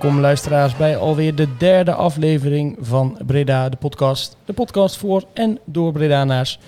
[0.00, 4.36] Welkom luisteraars bij alweer de derde aflevering van Breda, de podcast.
[4.44, 6.58] De podcast voor en door Bredanaars.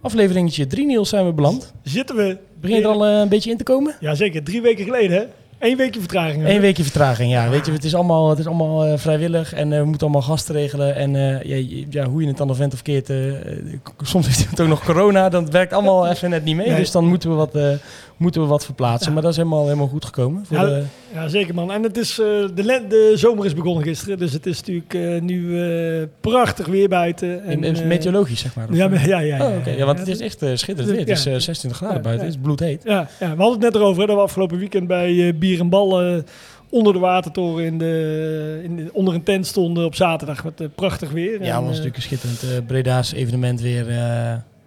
[0.00, 1.72] Afleveringetje 3 Niels zijn we beland.
[1.82, 2.38] Zitten we?
[2.60, 3.94] Begint er al eh, een beetje in te komen?
[4.00, 4.42] Ja, zeker.
[4.44, 5.24] Drie weken geleden, hè?
[5.68, 6.48] Eén weekje vertraging.
[6.48, 7.48] Eén weekje vertraging, ja.
[7.48, 10.28] Weet je, het is allemaal, het is allemaal eh, vrijwillig en eh, we moeten allemaal
[10.28, 10.94] gasten regelen.
[10.94, 11.12] En
[11.44, 13.12] ja, ja, hoe je het dan vent of keert,
[14.02, 16.68] soms heeft het ook nog corona, dan werkt allemaal even net niet mee.
[16.68, 16.76] Nee.
[16.76, 17.58] Dus dan moeten we wat,
[18.16, 19.06] moeten we wat verplaatsen.
[19.08, 19.12] Ja.
[19.12, 20.46] Maar dat is helemaal, helemaal goed gekomen.
[20.46, 20.82] Voor Ja, de,
[21.14, 21.72] Ja, zeker man.
[21.72, 25.20] En het is, eh, de, de zomer is begonnen gisteren, dus het is natuurlijk eh,
[25.20, 27.44] nu eh, prachtig weer buiten.
[27.44, 28.66] En, in meteorologisch, zeg maar.
[28.74, 29.46] Ja, maar- ja, ja.
[29.48, 29.70] Oh, oké.
[29.70, 30.98] Ja, want het is echt schitterend weer.
[30.98, 31.30] Het is Ja.
[31.32, 32.26] eh, 26 graden buiten.
[32.26, 32.82] Het is bloedheet.
[32.84, 35.68] Ja, ja, we hadden het net erover hè, dat we afgelopen weekend bij Bier en
[35.68, 36.16] Bal eh,
[36.70, 40.66] onder de watertoren in de, in de- onder een tent stonden op zaterdag met eh,
[40.74, 41.32] prachtig weer.
[41.32, 43.86] Ja, En, het was natuurlijk een schitterend Breda's evenement weer.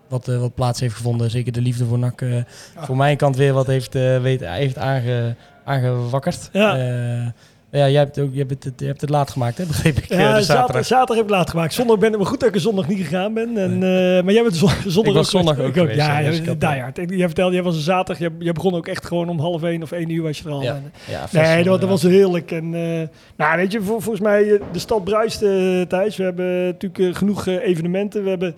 [0.10, 1.30] Wat, eh, wat plaats heeft gevonden.
[1.30, 2.22] Zeker de liefde voor NAC.
[2.22, 2.36] eh,
[2.78, 6.50] Voor mijn kant weer wat heeft, eh, weet, heeft aange, aangewakkerd.
[6.54, 7.34] Ja.
[7.72, 9.66] Ja, jij hebt, ook, je hebt, het, je hebt het laat gemaakt, hè?
[9.66, 10.06] begreep ik.
[10.06, 11.08] Ja, zaterdag.
[11.16, 11.74] heb ik laat gemaakt.
[11.74, 13.58] Zondag ben ik maar goed dat ik er zondag niet gegaan ben.
[13.58, 13.78] En,
[14.24, 16.68] maar jij bent zon- zondag Ik was ook zondag ook geweest, Ja, ja, jij dus
[16.80, 17.00] hard.
[17.10, 18.18] Jij vertelde, jij was een zaterdag.
[18.20, 20.52] Jij, jij begon ook echt gewoon om half één of één uur was je er
[20.52, 20.62] al.
[20.62, 20.74] Ja.
[20.76, 21.88] En, Ja, Nee, dat, dat ja.
[21.88, 22.52] was heerlijk.
[22.52, 22.70] En,
[23.38, 26.18] nou, weet je, vol- volgens mij, de stad bruist, eh, Thijs.
[26.18, 28.24] We hebben natuurlijk genoeg evenementen.
[28.24, 28.56] We hebben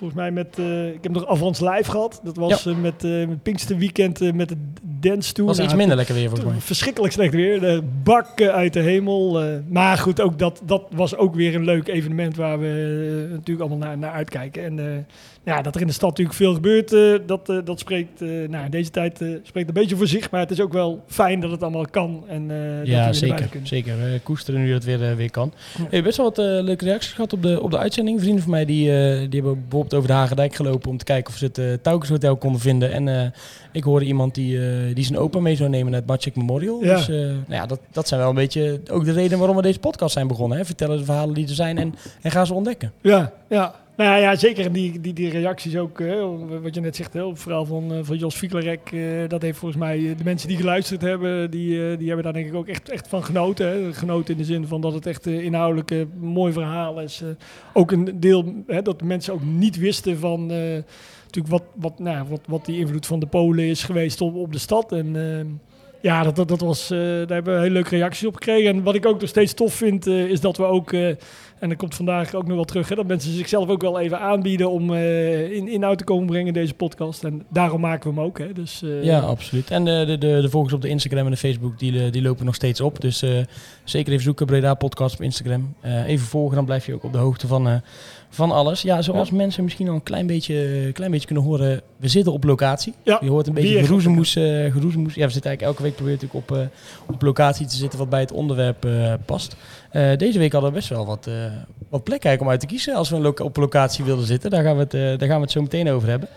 [0.00, 2.20] volgens mij met, eh, ik heb nog Avans Live gehad.
[2.24, 5.48] Dat was eh, met, eh met Pinkster Weekend met de dance tour.
[5.48, 6.60] was iets Nou, minder lekker weer volgens mij.
[6.60, 7.60] Verschrikkelijk slecht weer.
[7.60, 9.40] De bakken uit de hemel.
[9.68, 13.88] maar goed, ook dat, dat was ook weer een leuk evenement waar we natuurlijk allemaal
[13.88, 14.64] naar, naar uitkijken.
[14.64, 15.06] En
[15.50, 18.28] ja, dat er in de stad natuurlijk veel gebeurt, eh, dat, eh, dat spreekt, eh
[18.48, 20.30] nou, in deze tijd spreekt een beetje voor zich.
[20.30, 22.24] Maar het is ook wel fijn dat het allemaal kan.
[22.26, 23.48] En, dat weer Ja, naar zeker.
[23.62, 24.20] zeker.
[24.22, 25.52] Koesteren nu dat weer, eh, weer kan.
[25.78, 25.84] Ja.
[25.90, 28.20] Hey, best wel wat leuke reacties gehad op de, op de uitzending.
[28.20, 28.84] Vrienden van mij die,
[29.28, 32.10] die hebben bijvoorbeeld over de Hagedijk gelopen om te kijken of ze het uh, Taukens
[32.10, 32.92] Hotel konden vinden.
[32.92, 33.32] En
[33.72, 34.58] ik hoorde iemand die,
[34.94, 36.84] die zijn opa mee zou nemen naar het Magic Memorial.
[36.84, 36.96] Ja.
[36.96, 39.78] Dus nou ja, dat, dat zijn wel een beetje ook de reden waarom we deze
[39.78, 40.58] podcast zijn begonnen.
[40.58, 40.64] Hè?
[40.64, 42.92] Vertellen de verhalen die er zijn en, en gaan ze ontdekken.
[43.00, 43.74] Ja, ja.
[44.00, 44.72] Nou ja, zeker.
[44.72, 45.98] Die, die, die reacties ook,
[46.62, 48.92] wat je net zegt, het verhaal van, eh, van Jos Fieklerek.
[48.92, 52.32] eh, dat heeft volgens mij eh, de mensen die geluisterd hebben, die, die hebben daar
[52.32, 53.94] denk ik ook echt, echt van genoten.
[53.94, 57.22] Genoten in de zin van dat het echt inhoudelijk een mooi verhaal is.
[57.72, 62.40] Ook een deel hè, dat mensen ook niet wisten van natuurlijk wat, wat, nou, wat,
[62.46, 64.92] wat die invloed van de Polen is geweest op, op de stad.
[64.92, 65.60] En
[66.00, 68.70] ja, dat, dat, dat was, eh, daar hebben we hele leuke reacties op gekregen.
[68.70, 70.92] En wat ik ook nog steeds tof vind, eh, is dat we ook...
[70.92, 71.08] eh,
[71.58, 74.20] en dat komt vandaag ook nog wel terug, hè, dat mensen zichzelf ook wel even
[74.20, 77.24] aanbieden om in inhoud te komen brengen deze podcast.
[77.24, 78.38] En daarom maken we hem ook.
[78.38, 78.52] Hè.
[78.52, 79.70] Dus, Ja, absoluut.
[79.70, 82.44] En de, de, de, de volgers op de Instagram en de Facebook, die, die lopen
[82.44, 83.00] nog steeds op.
[83.00, 83.24] Dus
[83.84, 85.74] zeker even zoeken, Breda Podcast op Instagram.
[86.06, 87.82] Even volgen, dan blijf je ook op de hoogte van,
[88.30, 88.82] van alles.
[88.82, 92.44] Ja, zoals mensen misschien al een klein beetje, klein beetje kunnen horen, we zitten op
[92.44, 92.94] locatie.
[93.02, 95.14] Ja, Je hoort een beetje geroezemoes, eh, geroezemoes.
[95.14, 98.08] Ja, we zitten eigenlijk elke week proberen natuurlijk op, eh, op locatie te zitten wat
[98.08, 99.56] bij het onderwerp eh, past.
[100.16, 101.28] Deze week hadden we best wel wat,
[101.88, 104.50] wat plek eigenlijk om uit te kiezen als we een op locatie wilden zitten.
[104.50, 106.28] Daar gaan we het, daar gaan we het zo meteen over hebben.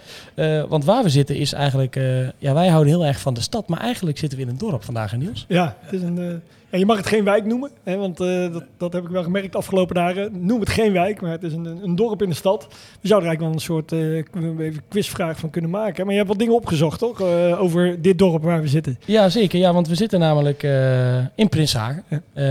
[0.69, 1.95] Want waar we zitten is eigenlijk,
[2.37, 4.83] ja, wij houden heel erg van de stad, maar eigenlijk zitten we in een dorp
[4.83, 5.45] vandaag, hè, Niels.
[5.47, 6.41] Ja, het is een,
[6.73, 9.23] ja, je mag het geen wijk noemen, hè, want eh, dat, dat heb ik wel
[9.23, 10.45] gemerkt de afgelopen dagen.
[10.45, 12.67] Noem het geen wijk, maar het is een, een dorp in de stad.
[13.01, 16.03] We zouden er eigenlijk wel een soort eh, even quizvraag van kunnen maken.
[16.03, 17.21] Maar je hebt wat dingen opgezocht, toch?
[17.21, 18.99] Eh, over dit dorp waar we zitten.
[19.05, 19.59] Ja, zeker.
[19.59, 20.63] Ja, want we zitten namelijk
[21.35, 22.03] in Prinshagen.
[22.09, 22.41] Ja.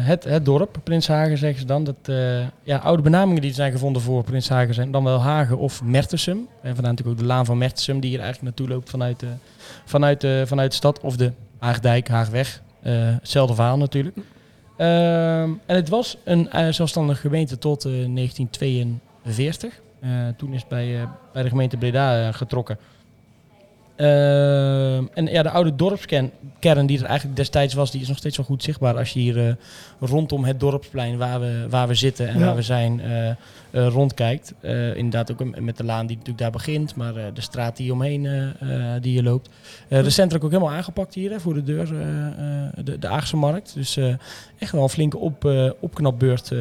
[0.00, 1.84] Het, het dorp, Prinshagen zeggen ze dan.
[1.84, 2.14] Dat,
[2.62, 6.36] ja, oude benamingen die zijn gevonden voor Prinshagen zijn dan wel Hagen of Mertensum.
[6.62, 9.24] En vandaar natuurlijk ook de laan van Mertensum die hier eigenlijk naartoe loopt vanuit
[9.84, 11.00] vanuit vanuit de stad.
[11.00, 12.60] Of de Haagdijk, Haagweg.
[12.82, 14.16] Eh, hetzelfde verhaal natuurlijk.
[14.76, 19.80] Ehm, en het was een eh, zelfstandige gemeente tot eh, 1942.
[20.00, 22.78] Eh, toen is bij, eh, bij de gemeente Breda eh, getrokken.
[24.00, 28.16] Ehm, en ja, de oude dorpskern kern die er eigenlijk destijds was, die is nog
[28.16, 29.54] steeds wel goed zichtbaar als je hier eh,
[30.00, 32.44] rondom het dorpsplein waar we, waar we zitten en Ja.
[32.44, 33.36] waar we zijn eh, eh,
[33.70, 34.54] rondkijkt.
[34.94, 38.52] Inderdaad ook met de laan die natuurlijk daar begint, maar de straat die omheen
[39.00, 39.48] die je loopt.
[39.88, 41.86] Recentelijk ook helemaal aangepakt hier hè, voor de deur,
[42.84, 43.74] de, de Aagse markt.
[43.74, 43.96] Dus
[44.58, 45.44] echt wel een flinke op,
[45.80, 46.52] opknapbeurt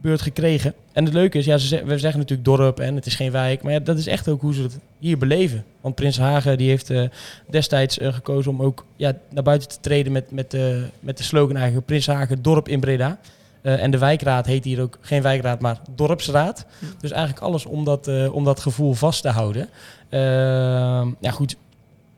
[0.00, 0.74] beurt gekregen.
[0.92, 3.62] En het leuke is, ja, ze we zeggen natuurlijk dorp en het is geen wijk.
[3.62, 5.64] Maar ja, dat is echt ook hoe ze het hier beleven.
[5.80, 7.02] Want Prins Hagen die heeft eh,
[7.48, 11.22] destijds eh, gekozen om ook ja, naar buiten te treden met, met, de met de
[11.22, 13.18] slogan eigenlijk Prins Hagen dorp in Breda.
[13.62, 16.66] En de wijkraad heet hier ook geen wijkraad, maar dorpsraad.
[17.00, 19.68] Dus eigenlijk alles om dat, om dat gevoel vast te houden.
[20.08, 21.56] Ehm, ja goed,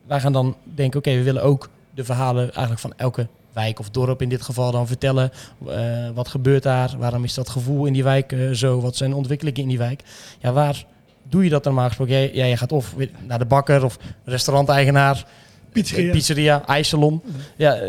[0.07, 3.89] wij gaan dan denken, oké, we willen ook de verhalen eigenlijk van elke wijk of
[3.89, 5.31] dorp in dit geval dan vertellen.
[5.67, 6.95] Eh, wat gebeurt daar?
[6.97, 8.81] Waarom is dat gevoel in die wijk eh, zo?
[8.81, 10.01] Wat zijn de ontwikkelingen in die wijk?
[10.39, 10.85] Ja, waar
[11.29, 12.13] doe je dat normaal gesproken?
[12.13, 12.95] Jij, ja, je gaat of
[13.27, 15.25] naar de bakker of restauranteigenaar,
[15.71, 16.05] Pizzeria.
[16.07, 17.21] eh, pizzeria ijssalon.
[17.55, 17.79] Ja,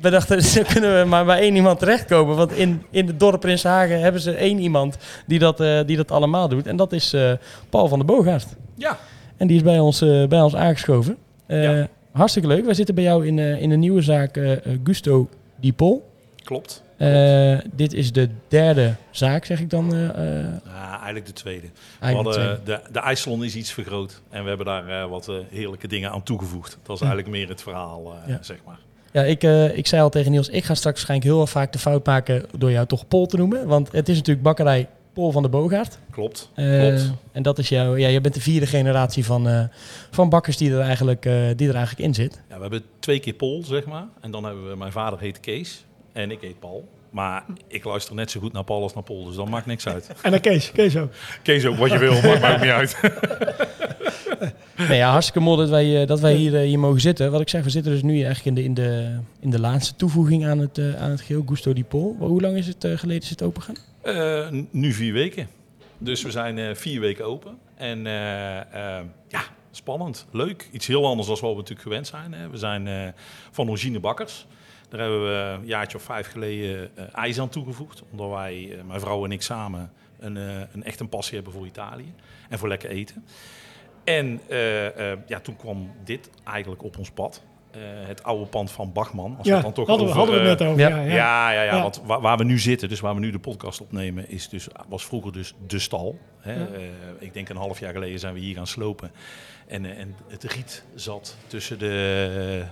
[0.00, 2.36] we dachten, zo kunnen we maar bij één iemand terechtkomen.
[2.36, 4.96] Want in, in het dorp Prinshagen hebben ze één iemand
[5.26, 6.66] die dat, die dat allemaal doet.
[6.66, 7.16] En dat is
[7.70, 8.46] Paul van der Boogaard.
[8.74, 8.98] Ja,
[9.36, 9.98] En die is bij ons,
[10.28, 11.16] bij ons aangeschoven.
[11.48, 11.88] Ja.
[12.12, 12.64] Hartstikke leuk.
[12.64, 16.10] Wij zitten bij jou in, eh, in de nieuwe zaak eh, eh, Gusto Di Pol.
[16.44, 16.82] klopt.
[17.72, 19.90] Dit is de derde zaak, zeg ik dan.
[20.66, 21.66] Ja, eigenlijk de tweede.
[21.66, 21.72] We
[22.06, 22.76] eigenlijk hadden, twee.
[22.76, 24.20] de, de ijssalon is iets vergroot.
[24.30, 26.78] En we hebben daar wat heerlijke dingen aan toegevoegd.
[26.82, 28.38] Dat is eigenlijk meer het verhaal, Ja.
[28.40, 28.78] zeg maar.
[29.12, 29.42] Ja, ik,
[29.76, 32.70] ik zei al tegen Niels, ik ga straks waarschijnlijk heel vaak de fout maken door
[32.70, 33.66] jou toch Pol te noemen.
[33.66, 35.98] Want het is natuurlijk bakkerij Pol van de Boogaard.
[36.10, 37.12] Klopt, Eh, klopt.
[37.32, 39.64] En dat is jouw, ja, je bent de vierde generatie van, eh,
[40.10, 42.40] van bakkers die er, eigenlijk, eh, die er eigenlijk in zit.
[42.48, 44.04] Ja, we hebben twee keer Paul, zeg maar.
[44.20, 46.88] En dan hebben we, mijn vader heet Kees en ik heet Paul.
[47.10, 49.86] Maar ik luister net zo goed naar Paul als naar Paul, dus dat maakt niks
[49.88, 50.10] uit.
[50.22, 50.72] En dan Kees.
[50.72, 51.12] Kees ook.
[51.42, 52.96] Kees ook, wat je wil, maakt mij ook niet uit.
[54.88, 57.30] Nee, ja, hartstikke mooi dat wij, dat wij hier, hier mogen zitten.
[57.30, 59.96] Wat ik zeg, we zitten dus nu eigenlijk in de, in de, in de laatste
[59.96, 62.16] toevoeging aan het, aan het geheel, Gusto di Pol.
[62.18, 63.62] Hoe lang is het geleden is het open
[64.02, 65.48] Eh, nu vier weken.
[65.98, 67.58] Dus we zijn eh, vier weken open.
[67.74, 70.68] En eh, ja, spannend, leuk.
[70.72, 72.32] Iets heel anders dan wat we natuurlijk gewend zijn.
[72.32, 72.50] Hè.
[72.50, 73.14] We zijn
[73.50, 74.46] van origine bakkers.
[74.88, 78.02] Daar hebben we een jaartje of vijf geleden ijs aan toegevoegd.
[78.10, 82.14] Omdat wij, mijn vrouw en ik samen, een, een echt een passie hebben voor Italië.
[82.48, 83.24] En voor lekker eten.
[84.04, 84.40] En
[85.26, 87.42] ja, toen kwam dit eigenlijk op ons pad.
[87.72, 89.34] Eh, het oude pand van Bachman.
[89.38, 90.88] Als Ja, dan toch hadden, we, over, hadden we het eh, net over.
[90.90, 90.98] ja.
[90.98, 91.14] Ja, ja.
[91.14, 91.82] ja, ja, ja, Ja.
[91.82, 94.68] want waar, waar we nu zitten, dus waar we nu de podcast opnemen, is dus,
[94.88, 96.18] was vroeger dus de stal.
[96.38, 96.64] Hè.
[96.76, 96.82] Eh,
[97.18, 99.10] ik denk een half jaar geleden zijn we hier gaan slopen.
[99.66, 102.64] En, eh, en het riet zat tussen de,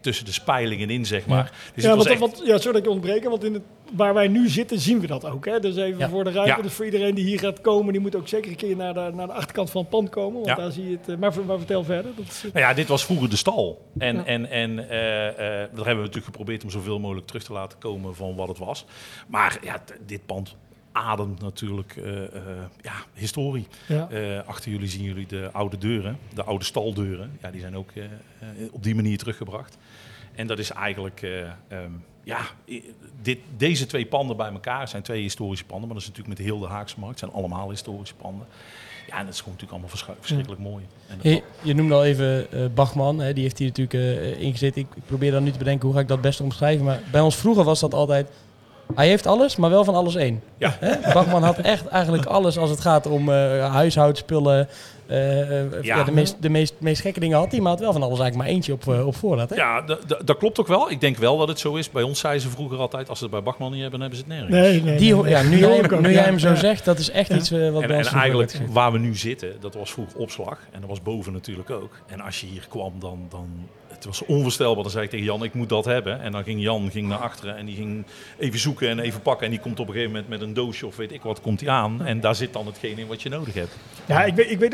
[0.00, 1.52] tussen de spijlingen in, zeg maar.
[1.74, 3.62] Dus Ja, het was want, echt, want, ja, sorry dat ik ontbreken, want in het,
[3.92, 5.44] waar wij nu zitten zien we dat ook.
[5.46, 5.60] Hè?
[5.60, 6.08] Dus even Ja.
[6.08, 6.62] voor de ruimte, Ja.
[6.62, 9.10] dus voor iedereen die hier gaat komen, die moet ook zeker een keer naar de,
[9.14, 10.32] naar de achterkant van het pand komen.
[10.34, 10.54] Want Ja.
[10.54, 11.08] daar zie je het.
[11.08, 12.12] eh, Maar, maar vertel verder.
[12.16, 13.82] Dat is, nou ja, dit was vroeger de stal.
[13.98, 14.24] En, Ja.
[14.24, 17.78] en, en eh, eh, daar hebben we natuurlijk geprobeerd om zoveel mogelijk terug te laten
[17.78, 18.84] komen van wat het was.
[19.26, 20.56] Maar ja, dit pand
[20.98, 22.30] ademt natuurlijk eh, eh,
[22.82, 23.66] ja, historie.
[23.86, 24.08] ja.
[24.10, 27.38] Eh, achter jullie zien jullie de oude deuren, de oude staldeuren.
[27.42, 27.90] Ja, die zijn ook
[28.70, 29.76] op die manier teruggebracht.
[30.34, 31.90] En dat is eigenlijk, eh, ehm,
[32.24, 32.40] ja,
[33.22, 35.86] dit, deze twee panden bij elkaar zijn twee historische panden.
[35.88, 38.46] Maar dat is natuurlijk met heel de Haagse markt, het zijn allemaal historische panden.
[39.06, 40.84] Ja, en dat is gewoon natuurlijk allemaal verschri- verschrikkelijk mooi.
[41.08, 44.76] En Je, je noemde al even eh, Bachman, hè, die heeft hier natuurlijk eh ingezet.
[44.76, 46.84] Ik, ik probeer dan nu te bedenken hoe ga ik dat best omschrijven.
[46.84, 48.30] Maar bij ons vroeger was dat altijd,
[48.94, 50.42] hij heeft alles, maar wel van alles één.
[50.56, 50.78] Ja.
[51.14, 54.68] Bachman had echt eigenlijk alles als het gaat om eh huishoudspullen.
[55.06, 55.96] eh, eh, ja.
[55.96, 56.04] Ja.
[56.04, 58.48] de, meest, de meest, meest gekke dingen had hij, maar had wel van alles eigenlijk
[58.48, 59.50] maar eentje op, eh, op voorraad.
[59.50, 59.56] Hè?
[59.56, 59.84] ja,
[60.24, 60.90] dat klopt ook wel.
[60.90, 61.90] Ik denk wel dat het zo is.
[61.90, 64.26] Bij ons zeiden ze vroeger altijd, als ze het bij Bachman niet hebben, dan hebben
[64.26, 64.68] ze het nergens.
[64.68, 66.14] Nee, nee, Die, nee, ja, nu jij, ook, nu ja.
[66.14, 67.36] jij hem zo zegt, dat is echt Ja.
[67.36, 70.18] iets wat En, bij ons en vroeger eigenlijk waar we nu zitten, dat was vroeger
[70.18, 70.58] opslag.
[70.70, 71.92] En dat was boven natuurlijk ook.
[72.06, 73.48] En als je hier kwam, dan, dan
[73.98, 74.82] het was onvoorstelbaar.
[74.82, 76.20] Dan zei ik tegen Jan, ik moet dat hebben.
[76.20, 78.04] En dan ging Jan ging naar achteren en die ging
[78.38, 79.44] even zoeken en even pakken.
[79.44, 81.60] En die komt op een gegeven moment met een doosje of weet ik wat, komt
[81.60, 82.04] hij aan.
[82.04, 83.76] En daar zit dan hetgeen in wat je nodig hebt.
[84.06, 84.70] Ja, ik weet, ik weet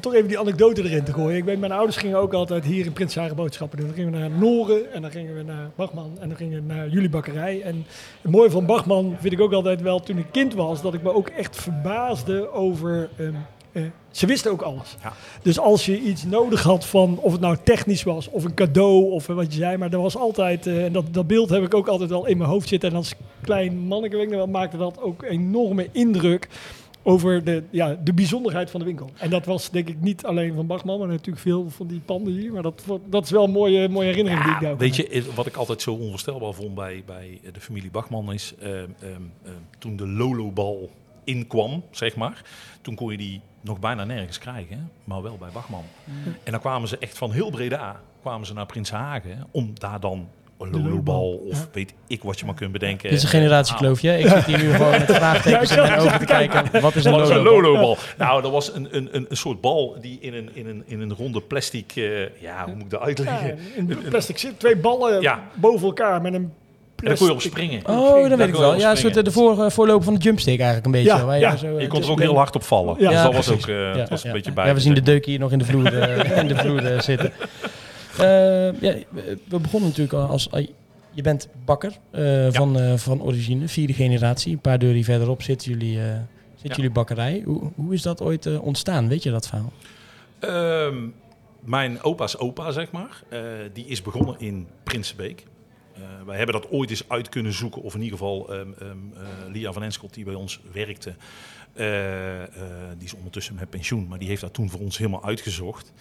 [0.00, 1.36] toch even die anekdote erin te gooien.
[1.36, 3.86] Ik weet, mijn ouders gingen ook altijd hier in Prinshagen boodschappen doen.
[3.86, 6.74] Dan gingen we naar Noren en dan gingen we naar Bachman en dan gingen we
[6.74, 7.62] naar jullie bakkerij.
[7.62, 7.86] En
[8.22, 11.02] het mooie van Bachman vind ik ook altijd wel toen ik kind was, dat ik
[11.02, 13.08] me ook echt verbaasde over...
[13.16, 13.34] ehm,
[13.72, 13.82] eh,
[14.18, 14.96] ze wisten ook alles.
[15.02, 15.12] Ja.
[15.42, 19.10] Dus als je iets nodig had van, of het nou technisch was, of een cadeau,
[19.10, 21.62] of eh, wat je zei, maar er was altijd, eh, en dat, dat beeld heb
[21.62, 22.90] ik ook altijd wel in mijn hoofd zitten.
[22.90, 26.48] En als klein manneke, weet ik nog wel, maakte dat ook enorme indruk
[27.02, 29.10] over de, ja, de bijzonderheid van de winkel.
[29.16, 32.32] En dat was denk ik niet alleen van Bachman, maar natuurlijk veel van die panden
[32.32, 32.52] hier.
[32.52, 35.46] Maar dat, dat is wel een mooie, mooie herinnering die ik daar Weet je, wat
[35.46, 38.54] ik altijd zo onvoorstelbaar vond bij, bij de familie Bachman is...
[38.58, 40.90] eh, ehm, ehm, toen de Lolobal
[41.28, 42.42] inkwam, zeg maar.
[42.80, 45.84] Toen kon je die nog bijna nergens krijgen, maar wel bij Bachman.
[46.42, 50.28] En dan kwamen ze echt van heel Breda, kwamen ze naar Prinshagen om daar dan
[50.58, 51.68] een lolobal of ja.
[51.72, 53.10] weet ik wat je maar kunt bedenken.
[53.10, 54.12] Dit is een eh, te generatiekloof, ja?
[54.12, 56.80] Ik zit hier nu gewoon met vraagtekens in mijn ogen te kijken.
[56.80, 57.96] Wat is een lolobal?
[58.18, 61.00] Nou, dat was een, een, een, een soort bal die in een, in een, in
[61.00, 61.92] een ronde plastic...
[61.96, 63.58] eh, ja, hoe moet ik dat Ja, uitleggen?
[63.76, 65.42] in plastic zit twee ballen Ja.
[65.54, 66.52] boven elkaar met een
[67.02, 67.80] En daar kon je op springen.
[67.86, 68.76] Oh, dat Daar weet ik wel.
[68.76, 71.08] Ja, een soort de voor, eh, voorloper van de jumpstick eigenlijk een beetje.
[71.16, 71.56] Ja, waar ja.
[71.56, 72.96] zo, eh, Je kon er ook heel hard op vallen.
[72.98, 73.10] Ja.
[73.10, 74.66] dus dat was ook eh, Ja, was een beetje bij.
[74.66, 77.32] Ja, we zien de deuk hier nog in de vloer, eh, in de vloer zitten.
[78.18, 80.48] Eh, ja, we- begonnen natuurlijk al als...
[81.12, 84.52] je bent bakker eh, van, eh, van origine, vierde generatie.
[84.52, 86.04] Een paar deuren verderop zitten jullie, eh,
[86.56, 86.74] zit Ja.
[86.74, 87.42] jullie bakkerij.
[87.44, 89.08] Hoe, hoe is dat ooit ontstaan?
[89.08, 89.72] Weet je dat verhaal?
[90.38, 90.96] Ehm,
[91.60, 93.40] mijn opa's opa, zeg maar, eh,
[93.72, 95.44] die is begonnen in Prinsenbeek.
[95.98, 98.60] Eh, wij hebben dat ooit eens uit kunnen zoeken, of in ieder geval eh,
[99.52, 101.14] Lia van Enschot, die bij ons werkte,
[101.72, 102.42] eh,
[102.96, 105.92] die is ondertussen met pensioen, maar die heeft dat toen voor ons helemaal uitgezocht.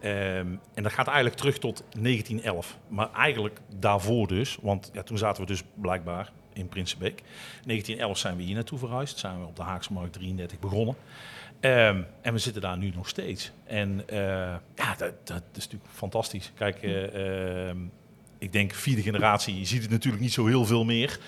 [0.00, 2.78] Ehm, en dat gaat eigenlijk terug tot 1911.
[2.88, 7.22] Maar eigenlijk daarvoor dus, want ja, toen zaten we dus blijkbaar in Prinsenbeek.
[7.64, 10.96] 1911 zijn we hier naartoe verhuisd, zijn we op de Haagse Markt 33 begonnen.
[11.60, 13.52] En we zitten daar nu nog steeds.
[13.64, 14.04] En
[14.74, 16.52] ja, dat, dat is natuurlijk fantastisch.
[16.54, 16.80] Kijk,
[18.44, 21.18] ik denk vierde generatie, je ziet het natuurlijk niet zo heel veel meer.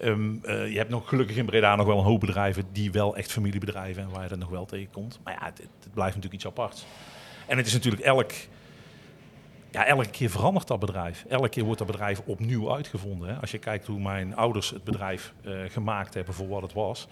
[0.00, 3.16] Ehm, eh, je hebt nog gelukkig in Breda nog wel een hoop bedrijven die wel
[3.16, 5.20] echt familiebedrijven en waar je dat nog wel tegenkomt.
[5.24, 6.86] Maar ja, het, blijft natuurlijk iets aparts.
[7.46, 8.32] En het is natuurlijk elk,
[9.70, 11.24] ja, elke keer verandert dat bedrijf.
[11.28, 13.28] Elke keer wordt dat bedrijf opnieuw uitgevonden.
[13.28, 13.34] Hè.
[13.34, 17.08] Als je kijkt hoe mijn ouders het bedrijf eh, gemaakt hebben voor wat het was.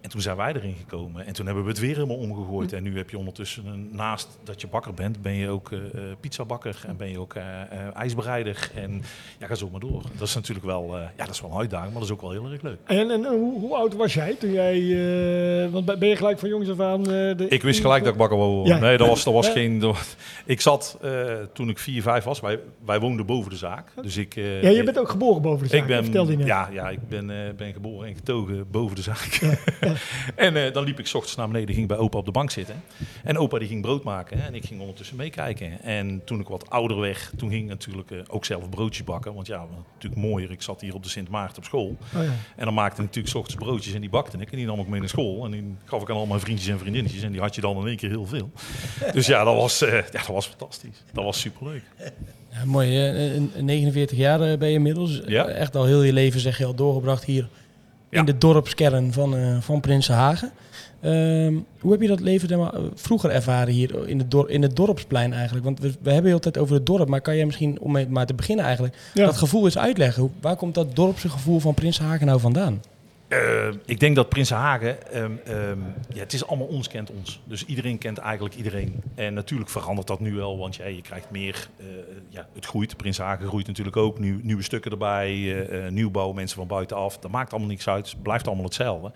[0.00, 1.26] En toen zijn wij erin gekomen.
[1.26, 2.72] En toen hebben we het weer helemaal omgegooid.
[2.72, 5.78] En nu heb je ondertussen, een- naast dat je bakker bent, ben je ook eh
[5.78, 6.82] eh, pizzabakker.
[6.86, 8.70] En ben je ook eh, eh, ijsbereider.
[8.74, 9.02] En
[9.38, 10.02] ja, ga zo maar door.
[10.18, 12.20] Dat is natuurlijk wel, eh, ja, dat is wel een uitdaging, maar dat is ook
[12.20, 12.78] wel heel erg leuk.
[12.84, 14.76] En, en hoe, hoe oud was jij toen jij...
[15.64, 17.00] eh, want ben je gelijk van jongs af aan...
[17.00, 18.74] eh, de, Ik wist gelijk dat ik bakker wou worden.
[18.74, 18.80] Ja.
[18.80, 19.52] Nee, dat was, dat was Ja.
[19.52, 19.78] geen...
[19.78, 23.56] dat was- ik zat, eh, toen ik 4, 5 was, wij, wij woonden boven de
[23.56, 23.88] zaak.
[24.02, 24.36] Dus ik...
[24.36, 26.46] eh, Ja, je bent ook geboren boven de zaak, Ik ben, vertelde je net.
[26.46, 29.38] ja, ja, ik ben, eh, ben geboren en getogen boven de zaak.
[30.36, 32.50] en eh, dan liep ik 's ochtends naar beneden, ging bij opa op de bank
[32.50, 32.82] zitten.
[33.24, 35.82] En opa die ging brood maken hè, en ik ging ondertussen meekijken.
[35.82, 39.34] En toen ik wat ouder werd, toen ging ik natuurlijk eh, ook zelf broodjes bakken.
[39.34, 40.50] Want ja, natuurlijk mooier.
[40.50, 41.96] Ik zat hier op de Sint Maarten op school.
[42.16, 42.32] Oh, ja.
[42.56, 44.50] En dan maakte ik natuurlijk 's ochtends broodjes en die bakte ik.
[44.50, 45.44] En die nam ik mee naar school.
[45.44, 47.22] En die gaf ik aan al mijn vriendjes en vriendinnetjes.
[47.22, 48.50] En die had je dan in één keer heel veel.
[49.12, 51.02] Dus ja, dat was, eh, ja, dat was fantastisch.
[51.12, 51.82] Dat was superleuk.
[52.52, 52.96] Ja, mooi.
[53.08, 55.20] eh, een- een 49 jaar ben je inmiddels.
[55.26, 55.46] Ja.
[55.48, 57.48] Echt al heel je leven zeg je al doorgebracht hier
[58.10, 58.18] Ja.
[58.18, 60.50] in de dorpskern van, eh van Prinsenhagen.
[61.00, 65.32] Ehm, hoe heb je dat leven vroeger ervaren hier in het, dor in het dorpsplein
[65.32, 65.64] eigenlijk?
[65.64, 68.26] Want we, we hebben heel tijd over het dorp, maar kan jij misschien, om maar
[68.26, 69.24] te beginnen eigenlijk, Ja.
[69.24, 70.22] dat gevoel eens uitleggen?
[70.22, 72.80] Hoe- Waar komt dat dorpse gevoel van Prinsenhagen nou vandaan?
[73.30, 75.78] Eh, ik denk dat Prinsenhagen, ehm ehm
[76.12, 77.40] ja, het is allemaal ons kent ons.
[77.44, 79.02] Dus iedereen kent eigenlijk iedereen.
[79.14, 81.86] En natuurlijk verandert dat nu wel, want je krijgt meer, eh,
[82.28, 82.96] ja, het groeit.
[82.96, 87.18] Prinsenhagen groeit natuurlijk ook, nieuw, nieuwe stukken erbij, eh, nieuwbouw, mensen van buitenaf.
[87.18, 89.12] Dat maakt allemaal niks uit, het blijft allemaal hetzelfde.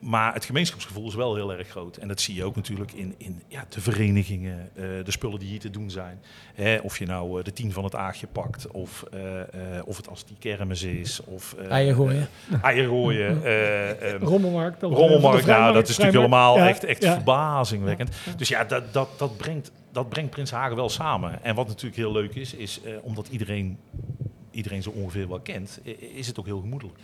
[0.00, 1.96] Maar het gemeenschapsgevoel is wel heel erg groot.
[1.96, 5.48] En dat zie je ook natuurlijk in, in ja, de verenigingen, eh, de spullen die
[5.48, 6.20] hier te doen zijn.
[6.54, 9.96] Hè, of je nou eh, de tien van het aagje pakt, of, eh, eh, of
[9.96, 11.20] het als die kermis is.
[11.24, 12.28] Of, eh, Eieren gooien.
[12.62, 13.44] eieren gooien.
[13.44, 14.82] eh, ehm, Rommelmarkt.
[14.82, 17.12] Rommelmarkt, nou, dat is natuurlijk helemaal Ja, echt, echt ja.
[17.12, 18.10] verbazingwekkend.
[18.36, 21.42] Dus ja, dat, dat, dat, brengt, dat brengt Prinshagen wel samen.
[21.44, 23.78] En wat natuurlijk heel leuk is, is eh, omdat iedereen,
[24.50, 25.80] iedereen zo ongeveer wel kent,
[26.14, 26.98] is het ook heel gemoedelijk.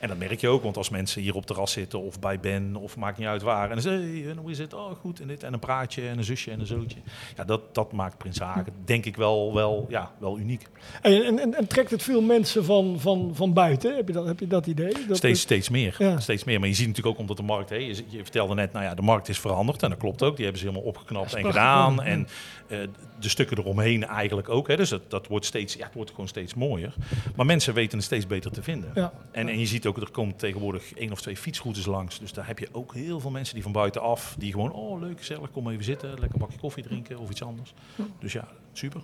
[0.00, 2.76] En dat merk je ook, want als mensen hier op terras zitten of bij Ben
[2.76, 3.62] of maakt niet uit waar.
[3.62, 4.74] En dan zeggen hey, hoe is het?
[4.74, 5.20] Oh, goed.
[5.20, 5.42] En dit.
[5.42, 6.98] En een praatje en een zusje en een zootje.
[7.36, 10.66] Ja, dat, dat maakt Prinshagen denk ik wel, wel, ja, wel uniek.
[11.02, 13.96] En, en, en, en trekt het veel mensen van, van, van buiten?
[13.96, 14.92] Heb je dat, heb je dat idee?
[14.92, 15.94] Dat Steeds, het- steeds meer.
[15.98, 16.20] Ja.
[16.20, 16.58] Steeds meer.
[16.60, 18.94] Maar je ziet natuurlijk ook omdat de markt, hè, je, je vertelde net, nou ja,
[18.94, 19.82] de markt is veranderd.
[19.82, 20.34] En dat klopt ook.
[20.36, 21.94] Die hebben ze helemaal opgeknapt en gedaan.
[21.94, 22.02] ja.
[22.02, 22.28] En
[22.68, 22.78] eh,
[23.20, 24.68] de stukken eromheen eigenlijk ook.
[24.68, 24.76] Hè.
[24.76, 26.94] Dus dat, dat wordt steeds, ja, het wordt gewoon steeds mooier.
[27.36, 28.90] Maar mensen weten het steeds beter te vinden.
[28.94, 29.12] Ja.
[29.32, 32.18] En, en je ziet ook, er komen tegenwoordig één of twee fietsroutes langs.
[32.18, 35.18] Dus daar heb je ook heel veel mensen die van buitenaf, die gewoon, oh leuk,
[35.18, 36.08] gezellig, kom even zitten.
[36.08, 37.74] Lekker een bakje koffie drinken of iets anders.
[38.18, 39.00] Dus ja, super.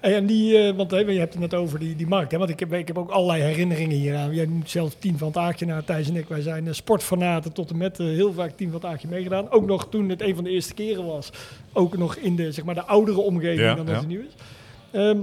[0.00, 2.32] Hey, en die, eh, want hè, je hebt het net over die, die markt.
[2.32, 2.38] Hè?
[2.38, 4.34] Want ik heb, ik heb ook allerlei herinneringen hier aan.
[4.34, 5.66] Jij noemt zelf Team van het Aagje.
[5.66, 8.70] Nou, Thijs en ik, wij zijn eh, sportfanaten tot en met eh, heel vaak Team
[8.70, 9.50] van het Aagje meegedaan.
[9.50, 11.30] Ook nog toen het een van de eerste keren was.
[11.72, 14.00] Ook nog in de, zeg maar, de oudere omgeving Ja, dan dat ja.
[14.00, 14.34] het nu is.
[14.90, 15.18] Ehm,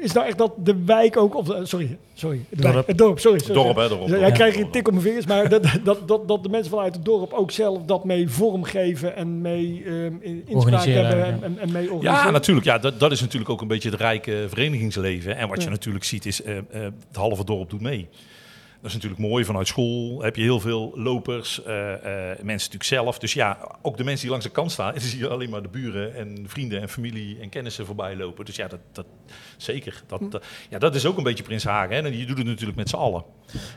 [0.00, 2.74] is nou echt dat de wijk ook, of sorry, sorry, het, Dorp.
[2.74, 3.38] wijk- het dorp, sorry.
[3.38, 3.54] sorry.
[3.62, 4.08] Dorp, hè, dorp.
[4.08, 6.94] Jij krijgt een tik op mijn vingers, maar dat, dat, dat, dat de mensen vanuit
[6.94, 11.42] het dorp ook zelf dat mee vormgeven en mee ehm, in- inspraak Organiseren, hebben en,
[11.42, 12.24] en, en mee organiseren.
[12.26, 12.66] Ja, natuurlijk.
[12.66, 15.36] Ja, dat, dat is natuurlijk ook een beetje het rijke verenigingsleven.
[15.36, 16.62] En wat je natuurlijk ziet is, eh, eh,
[17.08, 18.08] het halve dorp doet mee.
[18.80, 19.44] Dat is natuurlijk mooi.
[19.44, 23.18] Vanuit school heb je heel veel lopers, eh, eh, mensen natuurlijk zelf.
[23.18, 25.68] Dus ja, ook de mensen die langs de kant staan, zie je alleen maar de
[25.68, 28.44] buren en vrienden en familie en kennissen voorbij lopen.
[28.44, 29.06] Dus ja, dat, dat
[29.56, 30.02] zeker.
[30.06, 31.96] Dat, dat- ja, dat is ook een beetje Prins Hagen.
[31.96, 32.02] Hè?
[32.02, 33.24] En je doet het natuurlijk met z'n allen.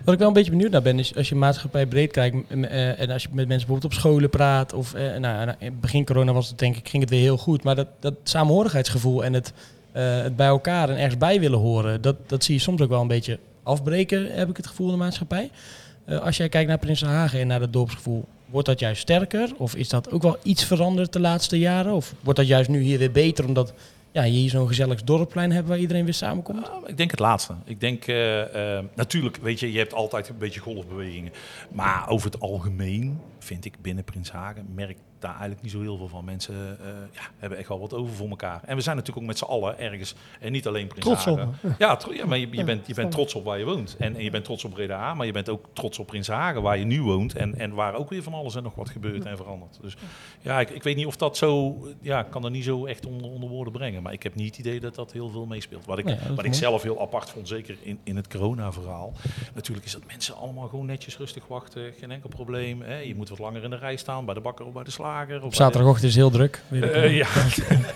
[0.04, 3.00] Wat ik wel een beetje benieuwd naar ben, is als je maatschappij breed kijkt eh,
[3.00, 6.06] en als je met mensen bijvoorbeeld op scholen praat, of eh, nou, nou, in begin
[6.06, 9.34] corona was het denk ik, ging het weer heel goed, maar dat, dat samenhorigheidsgevoel en
[9.34, 9.54] het,
[9.92, 12.90] eh, het bij elkaar en ergens bij willen horen, dat, dat zie je soms ook
[12.90, 15.50] wel een beetje afbreken, heb ik het gevoel in de maatschappij.
[16.06, 19.50] Eh, als jij kijkt naar Prinsenhagen en naar het dorpsgevoel, wordt dat juist sterker?
[19.58, 21.94] Of is dat ook wel iets veranderd de laatste jaren?
[21.94, 23.74] Of wordt dat juist nu hier weer beter omdat
[24.12, 26.62] ja, je hier zo'n gezellig dorpplein hebt waar iedereen weer samenkomt?
[26.62, 27.54] Nou, ik denk het laatste.
[27.66, 31.32] Ik denk, eh, eh, natuurlijk, weet je, je hebt altijd een beetje golfbewegingen.
[31.72, 36.08] Maar over het algemeen vind ik binnen Prinshagen, merk daar eigenlijk niet zo heel veel
[36.08, 36.26] van.
[36.26, 38.62] Mensen eh, ja, hebben echt wel wat over voor elkaar.
[38.66, 41.56] En we zijn natuurlijk ook met z'n allen ergens, en niet alleen Trots Prinshagen.
[41.64, 41.72] op.
[41.80, 43.96] Ja, tro- ja, maar je, je, Ja, bent, je bent trots op waar je woont.
[44.00, 46.78] En, en je bent trots op Breda, maar je bent ook trots op Prinshagen, waar
[46.78, 47.36] je nu woont.
[47.36, 49.78] En, en waar ook weer van alles en nog wat gebeurt en verandert.
[49.82, 49.96] Dus
[50.42, 53.06] ja, ik, ik weet niet of dat zo, ja, ik kan er niet zo echt
[53.06, 54.02] onder, onder woorden brengen.
[54.04, 55.86] Maar ik heb niet het idee dat dat heel veel meespeelt.
[55.86, 59.14] Wat ik, wat ik zelf heel apart vond, zeker in, in het corona-verhaal.
[59.54, 61.94] Natuurlijk is dat mensen allemaal gewoon netjes rustig wachten.
[62.00, 62.82] Geen enkel probleem.
[62.82, 62.98] Hè.
[62.98, 65.10] Je moet wat langer in de rij staan, bij de bakker of bij de slager.
[65.42, 66.62] Op zaterdagochtend is heel druk.
[66.68, 67.04] weet ik wel.
[67.04, 67.28] eh, ja.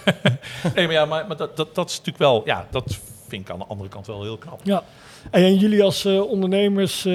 [0.76, 3.50] nee, maar ja, maar, maar dat, dat, dat is natuurlijk wel, ja, dat vind ik
[3.54, 4.60] aan de andere kant wel heel knap.
[4.64, 4.84] Ja.
[5.32, 7.14] En jullie als eh, ondernemers, eh,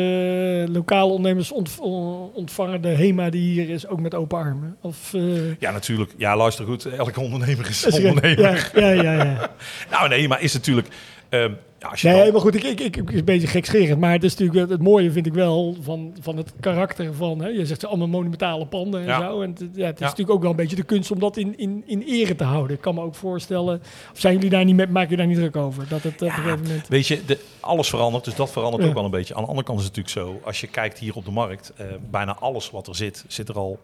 [0.74, 4.76] lokale ondernemers, ont- on- ontvangen de HEMA die hier is ook met open armen?
[4.80, 6.14] Of, eh, Ja, natuurlijk.
[6.16, 6.84] Ja, luister goed.
[6.84, 8.70] Elke ondernemer is is er- ondernemer.
[8.74, 9.12] Ja, ja, ja.
[9.24, 9.50] ja.
[9.90, 10.88] Nou, nee, maar is natuurlijk.
[11.30, 13.46] Ehm, ja, als je Nee, dan- maar goed, ik, ik, ik, ik is een beetje
[13.46, 14.00] gekscherend.
[14.00, 17.40] Maar het is natuurlijk het mooie vind ik wel van, van het karakter van.
[17.42, 19.20] Hè, je zegt allemaal monumentale panden en Ja.
[19.20, 19.40] zo.
[19.42, 20.04] En het, ja, het is Ja.
[20.04, 22.76] natuurlijk ook wel een beetje de kunst om dat in, in, in ere te houden.
[22.76, 23.80] Ik kan me ook voorstellen.
[24.12, 25.88] Of zijn jullie daar niet met, maken jullie daar niet druk over?
[25.88, 26.88] Dat het op een gegeven moment.
[26.88, 29.34] Weet je, de, alles verandert, dus dat verandert ook wel een beetje.
[29.34, 31.72] Aan de andere kant is het natuurlijk zo, als je kijkt hier op de markt,
[31.76, 33.78] eh, bijna alles wat er zit, zit er al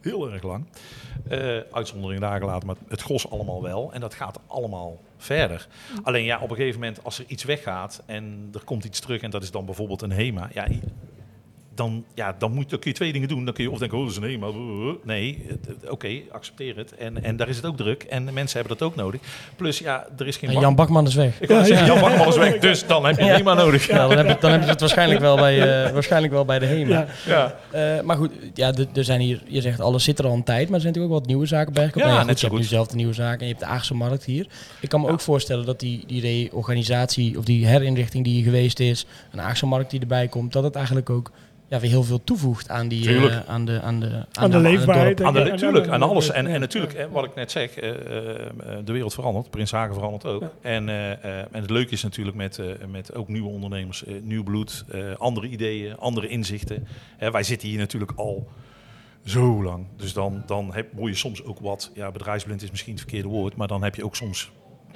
[0.00, 0.64] heel erg lang.
[1.28, 3.90] Eh uitzondering daar gelaten, maar het gros allemaal wel.
[3.92, 5.66] En dat gaat allemaal verder.
[6.02, 9.22] Alleen ja, op een gegeven moment, als er iets weggaat en er komt iets terug,
[9.22, 10.66] en dat is dan bijvoorbeeld een HEMA, ja,
[11.74, 13.44] dan, ja, dan, moet, dan kun je twee dingen doen.
[13.44, 14.50] Dan kun je of denken, oh, dat is een HEMA.
[15.04, 16.94] Nee, het- het- oké, accepteer het.
[16.94, 18.02] En, en daar is het ook druk.
[18.02, 19.20] En de mensen hebben dat ook nodig.
[19.56, 20.50] Plus, ja, er is geen...
[20.50, 21.40] En Jan Bakman is weg.
[21.40, 23.86] ik zeggen, Jan Bakman is weg, dus dan heb je HEMA nodig.
[23.86, 26.58] Ja, dan, heb je, dan hebben ze het waarschijnlijk wel bij, eh, waarschijnlijk wel bij
[26.58, 26.90] de HEMA.
[26.90, 27.06] Ja.
[27.26, 27.96] Ja.
[27.96, 30.64] Eh, maar goed, ja, er- zijn hier, je zegt alles zit er al een tijd,
[30.66, 32.08] maar er zijn natuurlijk ook wat nieuwe zaken bijgekomen.
[32.08, 34.24] Ja, net je hebt nu zelf de nieuwe zaken en je hebt de Aagse Markt
[34.24, 34.46] hier.
[34.80, 38.80] Ik kan me ook voorstellen dat die, die reorganisatie of die herinrichting die hier geweest
[38.80, 41.30] is, een Aagse Markt die erbij komt, dat het eigenlijk ook
[41.72, 44.58] ja, weer heel veel toevoegt aan, die, eh, aan, de, aan, de, aan, Aan de
[44.58, 45.22] leefbaarheid.
[45.22, 46.30] Aan de, natuurlijk, aan alles.
[46.30, 47.96] En, en natuurlijk, hè, wat ik net zeg, eh, eh,
[48.84, 49.50] de wereld verandert.
[49.50, 50.42] Prins Hagen verandert ook.
[50.60, 54.84] En, eh, eh, en het leuke is natuurlijk met, met ook nieuwe ondernemers, nieuw bloed,
[54.90, 56.86] eh, andere ideeën, andere inzichten.
[57.16, 58.48] Hè, wij zitten hier natuurlijk al
[59.24, 59.86] zo lang.
[59.96, 63.28] Dus dan, dan heb, word je soms ook wat, ja, bedrijfsblind is misschien het verkeerde
[63.28, 64.50] woord, maar dan heb je ook soms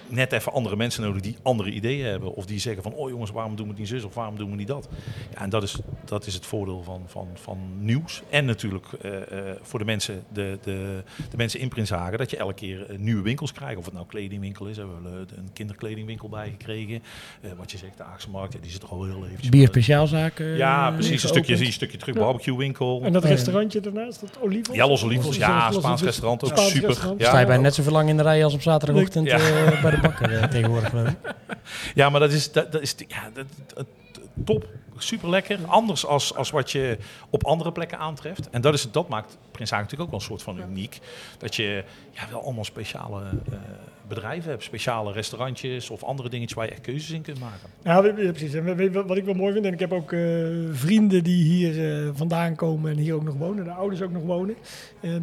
[0.08, 2.34] net even andere mensen nodig die andere ideeën hebben.
[2.34, 4.50] Of die zeggen van, oh jongens, waarom doen we het niet zus of waarom doen
[4.50, 4.88] we niet dat?
[5.34, 8.22] Ja, en dat is, dat is het voordeel van, van, van nieuws.
[8.30, 12.36] En natuurlijk eh, eh, voor de mensen, de, de, de mensen in Prinshagen, dat je
[12.36, 13.76] elke keer eh, nieuwe winkels krijgt.
[13.76, 17.02] Of het nou kledingwinkel is, hebben we een kinderkledingwinkel bijgekregen.
[17.40, 19.48] Eh, wat je zegt, de Haagse Markt, ja, die zit er al heel eventjes.
[19.48, 20.46] Bier speciaalzaken.
[20.56, 21.22] Ja, precies.
[21.22, 22.20] Een stukje, een stukje terug Ja.
[22.20, 23.00] barbecue winkel.
[23.04, 24.74] En dat restaurantje daarnaast, dat Olivos?
[24.76, 26.88] Ja, Los Olivos, ja, Spaans restaurant, ook Spaans super.
[26.88, 27.20] restaurant.
[27.20, 27.26] Ja.
[27.28, 29.38] Sta je bij net zo lang in de rij als op zaterdagochtend Ja.
[29.38, 30.88] eh, bij de bakker eh, tegenwoordig.
[30.90, 31.34] geloof ik.
[31.94, 33.86] Ja, maar dat is, dat, dat is ja, dat, dat-
[34.44, 34.68] top.
[34.98, 35.58] Super lekker.
[35.66, 36.98] Anders als, als wat je
[37.30, 38.50] op andere plekken aantreft.
[38.50, 40.98] En dat, is, dat maakt Prins Hagen natuurlijk ook wel een soort van uniek.
[41.38, 43.58] Dat je ja, wel allemaal speciale eh,
[44.08, 44.62] bedrijven hebt.
[44.62, 47.68] Speciale restaurantjes of andere dingetjes waar je echt keuzes in kunt maken.
[47.82, 48.54] Ja, precies.
[48.54, 50.20] En wat ik wel mooi vind, en ik heb ook eh,
[50.72, 54.22] vrienden die hier eh, vandaan komen en hier ook nog wonen, de ouders ook nog
[54.22, 54.56] wonen.
[55.02, 55.22] Ehm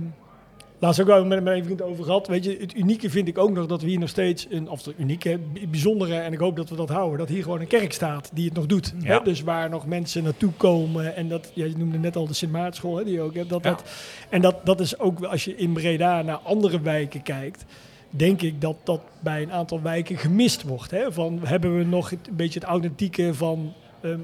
[0.84, 2.28] laatst ook wel met mijn vriend over gehad.
[2.28, 4.86] Weet je, het unieke vind ik ook nog dat we hier nog steeds een, of
[4.86, 7.94] het unieke, bijzondere, en ik hoop dat we dat houden, dat hier gewoon een kerk
[7.94, 8.94] staat die het nog doet.
[9.00, 9.18] Ja.
[9.18, 9.24] Hè?
[9.24, 12.52] Dus waar nog mensen naartoe komen en dat, ja, je noemde net al de Sint
[12.52, 13.50] Maartenschool, hè, die ook hebt.
[13.50, 13.70] Dat, Ja.
[13.70, 13.84] dat,
[14.30, 17.66] en dat, dat is ook, als je in Breda naar andere wijken kijkt,
[18.10, 20.92] denk ik dat dat bij een aantal wijken gemist wordt.
[20.92, 21.12] Hè?
[21.12, 23.74] Van, hebben we nog het, een beetje het authentieke van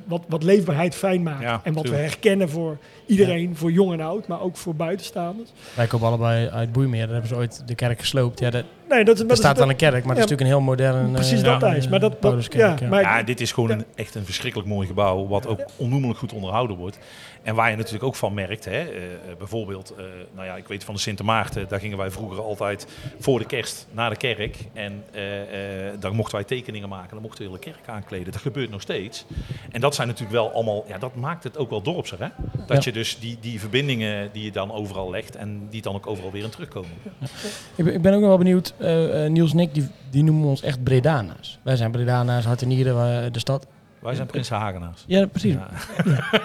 [0.06, 1.42] wat, wat leefbaarheid fijn maakt.
[1.42, 5.50] Ja, en wat we herkennen voor iedereen, voor jong en oud, maar ook voor buitenstaanders.
[5.76, 8.40] Wij komen allebei uit Boeimeer, daar hebben ze ooit de kerk gesloopt.
[8.40, 10.30] Ja, dat, Nee, dat, is- er dat, staat is, wel een kerk, maar het is
[10.32, 11.06] natuurlijk een heel modern...
[11.08, 11.88] eh, precies ja, dat Thijs.
[11.88, 13.76] Maar dat, dat, Pauluskerk, ja, maar Ja, dit is gewoon Ja.
[13.76, 15.28] een, echt een verschrikkelijk mooi gebouw.
[15.28, 16.98] Wat ook onnoemelijk goed onderhouden wordt.
[17.44, 18.66] En waar je natuurlijk ook van merkt.
[18.66, 20.04] Hè, eh, eh, bijvoorbeeld, eh,
[20.36, 21.66] nou ja, ik weet van de Sint Maarten.
[21.68, 22.88] Daar gingen wij vroeger altijd
[23.20, 24.58] voor de kerst naar de kerk.
[24.74, 27.10] En eh, eh, daar mochten wij tekeningen maken.
[27.12, 28.32] Dan mochten we de hele kerk aankleden.
[28.32, 29.26] Dat gebeurt nog steeds.
[29.72, 32.28] En dat zijn natuurlijk wel allemaal, ja, dat maakt het ook wel dorpser, hè?
[32.66, 32.92] Dat Ja.
[32.92, 36.32] je dus die, die verbindingen die je dan overal legt en die dan ook overal
[36.32, 36.90] weer in terugkomen.
[37.76, 38.74] Ik ben, ik ben ook nog wel benieuwd.
[38.80, 41.60] Eh, eh, Niels en ik, die, die noemen ons echt Bredana's.
[41.62, 43.68] Wij zijn Bredana's, hart en nieren, eh, de stad.
[44.00, 45.04] Wij zijn Prins Hagenaars.
[45.08, 45.54] Ja, precies.
[45.54, 45.70] Ja.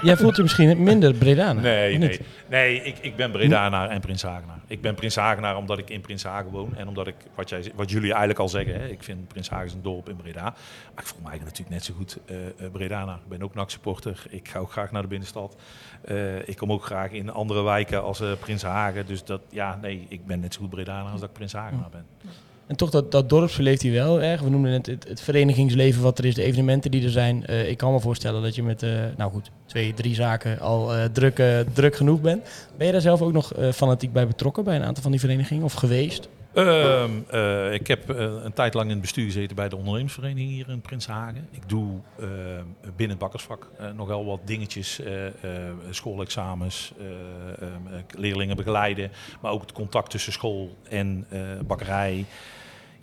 [0.02, 1.60] Jij voelt je misschien minder Bredana.
[1.60, 2.20] Nee, nee.
[2.48, 4.58] nee ik, ik ben Bredaanaar en Prins Hagenaar.
[4.66, 6.76] Ik ben Prins Hagenaar omdat ik in Prins Hagen woon.
[6.76, 9.72] En omdat ik, wat, jij, wat jullie eigenlijk al zeggen, hè, ik vind Prins Hagen
[9.72, 10.42] een dorp in Breda.
[10.42, 12.18] Maar ik voel me eigenlijk natuurlijk net zo goed
[12.72, 13.16] Bredaanaar.
[13.16, 14.22] Ik ben ook NAC-supporter.
[14.28, 15.56] Ik ga ook graag naar de binnenstad.
[16.04, 19.06] Eh, ik kom ook graag in andere wijken als eh, Prins Hagen.
[19.06, 21.90] Dus dat, ja, nee, ik ben net zo goed Bredaanaar als dat ik Prins Hagenaar
[21.90, 22.06] ben.
[22.66, 24.40] En toch, dat, dat dorp verleeft hij wel erg.
[24.40, 27.46] We noemden het, het verenigingsleven wat er is, de evenementen die er zijn.
[27.46, 30.94] Eh, ik kan me voorstellen dat je met, eh, nou goed, twee, drie zaken al
[30.94, 32.42] eh, druk, druk genoeg bent.
[32.76, 35.64] Ben je daar zelf ook nog fanatiek bij betrokken, bij een aantal van die verenigingen,
[35.64, 36.28] of geweest?
[36.54, 40.68] Ehm, eh, ik heb een tijd lang in het bestuur gezeten bij de ondernemingsvereniging hier
[40.68, 41.48] in Prinshagen.
[41.50, 42.00] Ik doe
[42.80, 45.00] binnen het bakkersvak nog wel wat dingetjes,
[45.90, 46.92] schoolexamens,
[48.10, 51.26] leerlingen begeleiden, maar ook het contact tussen school en
[51.66, 52.26] bakkerij.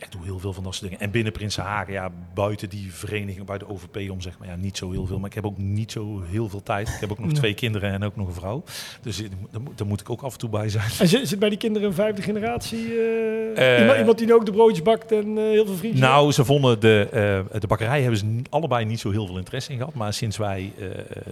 [0.02, 1.04] Ja, ik doe heel veel van dat soort dingen.
[1.06, 4.92] En binnen Prinshagen, ja, buiten die vereniging, buiten OVP om zeg maar, ja, niet zo
[4.92, 5.20] heel veel.
[5.20, 6.88] Maar ik heb ook niet zo heel veel tijd.
[6.88, 8.64] Ik heb ook nog twee kinderen en ook nog een vrouw.
[9.02, 9.24] Dus
[9.76, 10.90] daar moet- ik ook af en toe bij zijn.
[11.00, 12.86] En zit, zit bij die kinderen een vijfde generatie?
[13.56, 16.02] Eh, iemand, die ook de broodjes bakt en eh, heel veel vriendjes?
[16.02, 17.08] Nou, ze vonden de,
[17.60, 19.94] de bakkerij hebben ze allebei niet zo heel veel interesse in gehad.
[19.94, 20.74] Maar sinds wij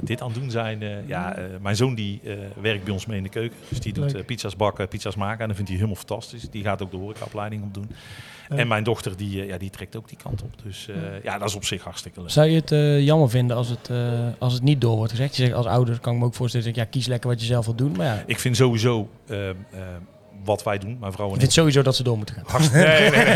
[0.01, 2.21] dit aan het doen zijn, ja, mijn zoon die
[2.61, 3.57] werkt bij ons mee in de keuken.
[3.69, 5.39] Dus die doet pizza's bakken, pizza's maken.
[5.41, 6.49] En dat vindt hij helemaal fantastisch.
[6.49, 7.89] Die gaat ook de horecaopleiding op doen.
[8.49, 10.49] En mijn dochter die, eh, ja, die trekt ook die kant op.
[10.63, 12.29] Dus eh, ja, dat is op zich hartstikke leuk.
[12.29, 15.35] Zou je het eh, jammer vinden als het, eh, als het niet door wordt gezegd?
[15.35, 17.39] Je zegt als ouder kan ik me ook voorstellen, dat ik, ja, kies lekker wat
[17.39, 17.91] je zelf wilt doen.
[17.97, 19.55] Maar ja, Ik vind sowieso eh, eh,
[20.43, 22.43] wat wij doen, mijn vrouw en ik vind sowieso dat ze door moeten gaan.
[22.47, 23.35] Hartst- Nee, nee, nee.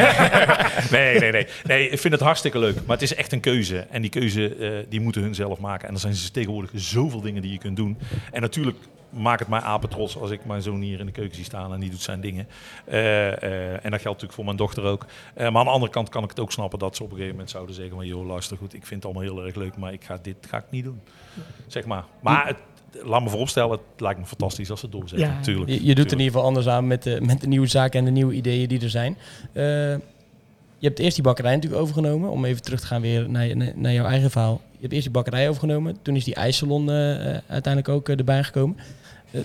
[0.91, 1.47] nee, nee, nee.
[1.63, 2.75] Nee, ik vind het hartstikke leuk.
[2.75, 3.77] Maar het is echt een keuze.
[3.79, 5.87] En die keuze eh, die moeten hun zelf maken.
[5.87, 7.97] En er zijn dus tegenwoordig zoveel dingen die je kunt doen.
[8.31, 8.77] En natuurlijk
[9.09, 11.73] maakt het mij apen trots als ik mijn zoon hier in de keuken zie staan
[11.73, 12.47] en die doet zijn dingen.
[12.85, 15.05] Eh, eh, en dat geldt natuurlijk voor mijn dochter ook.
[15.33, 17.15] Eh, maar aan de andere kant kan ik het ook snappen dat ze op een
[17.15, 19.77] gegeven moment zouden zeggen van joh, luister goed, ik vind het allemaal heel erg leuk,
[19.77, 21.01] maar ik ga dit ga ik niet doen.
[21.67, 22.03] Zeg maar.
[22.21, 22.57] Maar het,
[23.03, 25.27] laat me vooropstellen, het lijkt me fantastisch als ze het doorzetten.
[25.27, 25.39] Ja.
[25.41, 25.69] Tuurlijk.
[25.69, 26.11] Je, je doet in Tuurlijk.
[26.11, 28.81] ieder geval anders aan met de, met de nieuwe zaken en de nieuwe ideeën die
[28.81, 29.17] er zijn.
[29.53, 29.63] Eh,
[30.77, 33.71] je hebt eerst die bakkerij natuurlijk overgenomen, om even terug te gaan weer naar, naar,
[33.75, 34.61] naar jouw eigen verhaal.
[34.71, 38.17] Je hebt eerst die bakkerij overgenomen, toen is die ijssalon eh, eh, uiteindelijk ook eh,
[38.17, 38.77] erbij gekomen.
[39.31, 39.41] Eh,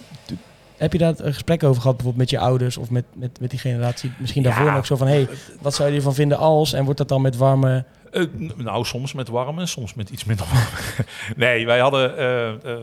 [0.76, 3.50] heb je daar een gesprek over gehad, bijvoorbeeld met je ouders of met, met, met
[3.50, 4.76] die generatie misschien daarvoor Ja.
[4.76, 5.28] ook zo van, hé, hey,
[5.61, 6.72] wat zou je ervan vinden als?
[6.72, 7.84] En wordt dat dan met warme...
[8.11, 8.25] Eh,
[8.57, 10.66] nou, soms met warm en soms met iets minder warm.
[11.37, 12.79] nee, wij hadden eh,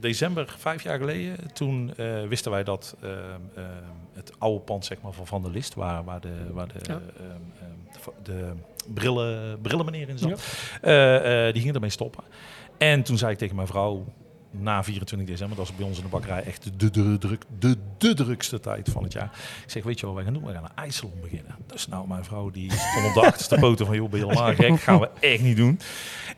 [0.00, 1.94] december vijf jaar geleden, toen
[2.28, 2.96] wisten wij dat
[4.14, 7.00] het oude pand zeg maar, van Van der List, waar, waar de, waar de, Ja.
[7.92, 8.52] de, de
[8.94, 10.42] brillen, brillenmeneer in zat,
[11.54, 12.24] die ging ermee stoppen.
[12.78, 14.04] En toen zei ik tegen mijn vrouw,
[14.50, 17.76] na 24 december, dat is bij ons in de bakkerij echt de, de, druk, de,
[17.98, 19.30] de drukste tijd van het jaar.
[19.64, 20.44] Ik zeg, weet je wat wij gaan doen?
[20.44, 21.54] We gaan een ijssalon beginnen.
[21.66, 24.54] Dus nou, mijn vrouw die stond op de achterste poten van, joh, ben je helemaal
[24.54, 24.80] gek?
[24.80, 25.80] Gaan we echt niet doen.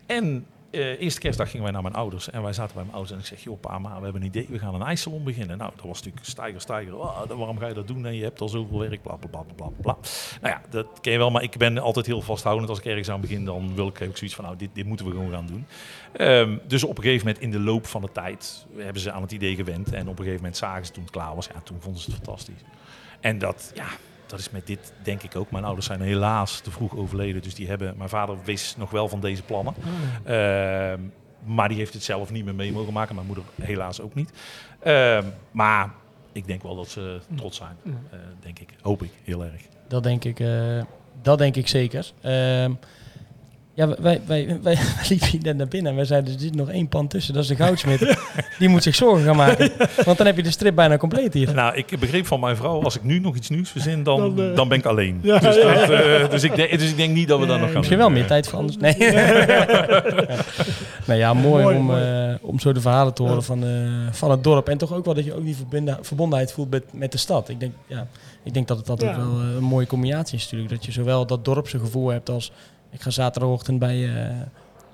[0.07, 2.31] En eh eerste kerstdag gingen wij naar mijn ouders.
[2.31, 4.29] En wij zaten bij mijn ouders en ik zeg, joh pa, maar we hebben een
[4.29, 4.47] idee.
[4.49, 5.59] We gaan een ijssalon beginnen.
[5.59, 6.97] Nou, dat was natuurlijk stijger, stijger.
[6.97, 8.07] Oh, waarom ga je dat doen?
[8.07, 9.97] En je hebt al zoveel werk, bla, bla, bla, bla.
[10.41, 11.31] Nou ja, dat ken je wel.
[11.31, 12.69] Maar ik ben altijd heel vasthoudend.
[12.69, 15.07] Als ik ergens aan begin, dan wil ik, ik zoiets van, nou, dit, dit moeten
[15.07, 15.67] we gewoon gaan doen.
[16.13, 19.23] Ehm, dus op een gegeven moment in de loop van de tijd hebben ze aan
[19.23, 19.93] het idee gewend.
[19.93, 21.47] En op een gegeven moment zagen ze toen het klaar was.
[21.55, 22.61] Ja, toen vonden ze het fantastisch.
[23.21, 23.87] En dat, ja,
[24.27, 25.51] dat is met dit denk ik ook.
[25.51, 27.43] Mijn ouders zijn helaas te vroeg overleden.
[27.43, 29.75] Dus die hebben, mijn vader wist nog wel van deze plannen.
[30.25, 31.01] Ehm,
[31.45, 33.15] maar die heeft het zelf niet meer mee mogen maken.
[33.15, 34.33] Mijn moeder helaas ook niet.
[34.81, 35.91] Ehm, maar
[36.33, 37.77] ik denk wel dat ze trots zijn.
[37.85, 38.69] eh, denk ik.
[38.83, 39.63] Hoop ik heel erg.
[39.89, 40.83] Dat denk ik, eh,
[41.23, 42.13] dat denk ik zeker.
[42.21, 42.73] Ehm,
[43.75, 44.77] ja, wij, wij, wij, wij
[45.09, 47.43] liepen hier net naar binnen en wij zeiden, er zit nog één pand tussen, dat
[47.43, 48.17] is de goudsmid.
[48.59, 49.73] Die moet zich zorgen gaan maken.
[50.05, 51.55] Want dan heb je de strip bijna compleet hier.
[51.55, 54.51] Nou, ik begreep van mijn vrouw, als ik nu nog iets nieuws verzin, dan, Dan,
[54.51, 55.19] eh, dan ben ik alleen.
[55.23, 57.59] Ja, dus, ja, dat, eh, dus, ik denk, dus ik denk niet dat we dat
[57.61, 58.07] nog gaan Misschien doen.
[58.07, 58.77] wel meer tijd voor anders.
[58.77, 58.97] Nee.
[61.07, 62.03] nou ja, mooi, Mooi, om, mooi.
[62.03, 63.43] eh, om zo de verhalen te horen Ja.
[63.43, 63.71] van, eh,
[64.11, 64.69] van het dorp.
[64.69, 65.57] En toch ook wel dat je ook die
[66.01, 67.49] verbondenheid voelt met, met de stad.
[67.49, 68.07] Ik denk, ja,
[68.45, 69.17] ik denk dat het altijd Ja.
[69.17, 70.71] wel een mooie combinatie is natuurlijk.
[70.71, 72.53] Dat je zowel dat dorpse gevoel hebt als
[72.91, 74.37] ik ga zaterdagochtend bij, eh,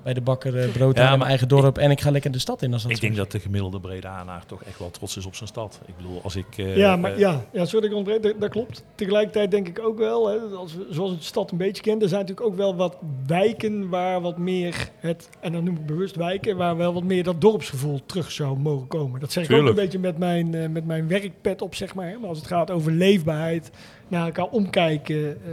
[0.03, 1.79] bij de bakker eh, brood halen in maar mijn eigen dorp.
[1.79, 2.73] en ik ga lekker de stad in.
[2.73, 3.19] Als dat Ik denk is.
[3.19, 5.81] dat de gemiddelde Bredaanaar toch echt wel trots is op zijn stad.
[5.87, 6.47] Ik bedoel, als ik...
[6.57, 8.85] eh, Ja, maar ja, ja, sorry dat ik ontbreek, dat, dat klopt.
[8.95, 12.03] Tegelijkertijd denk ik ook wel, hè, als we, zoals we de stad een beetje kennen,
[12.03, 15.87] er zijn natuurlijk ook wel wat wijken waar wat meer het, en dan noem ik
[15.87, 19.21] bewust wijken, waar wel wat meer dat dorpsgevoel terug zou mogen komen.
[19.21, 22.09] Dat zeg ik ook een beetje met mijn, eh, met mijn werkpet op, zeg maar.
[22.09, 22.19] hè.
[22.19, 23.71] Maar als het gaat over leefbaarheid,
[24.09, 25.51] naar elkaar omkijken, eh,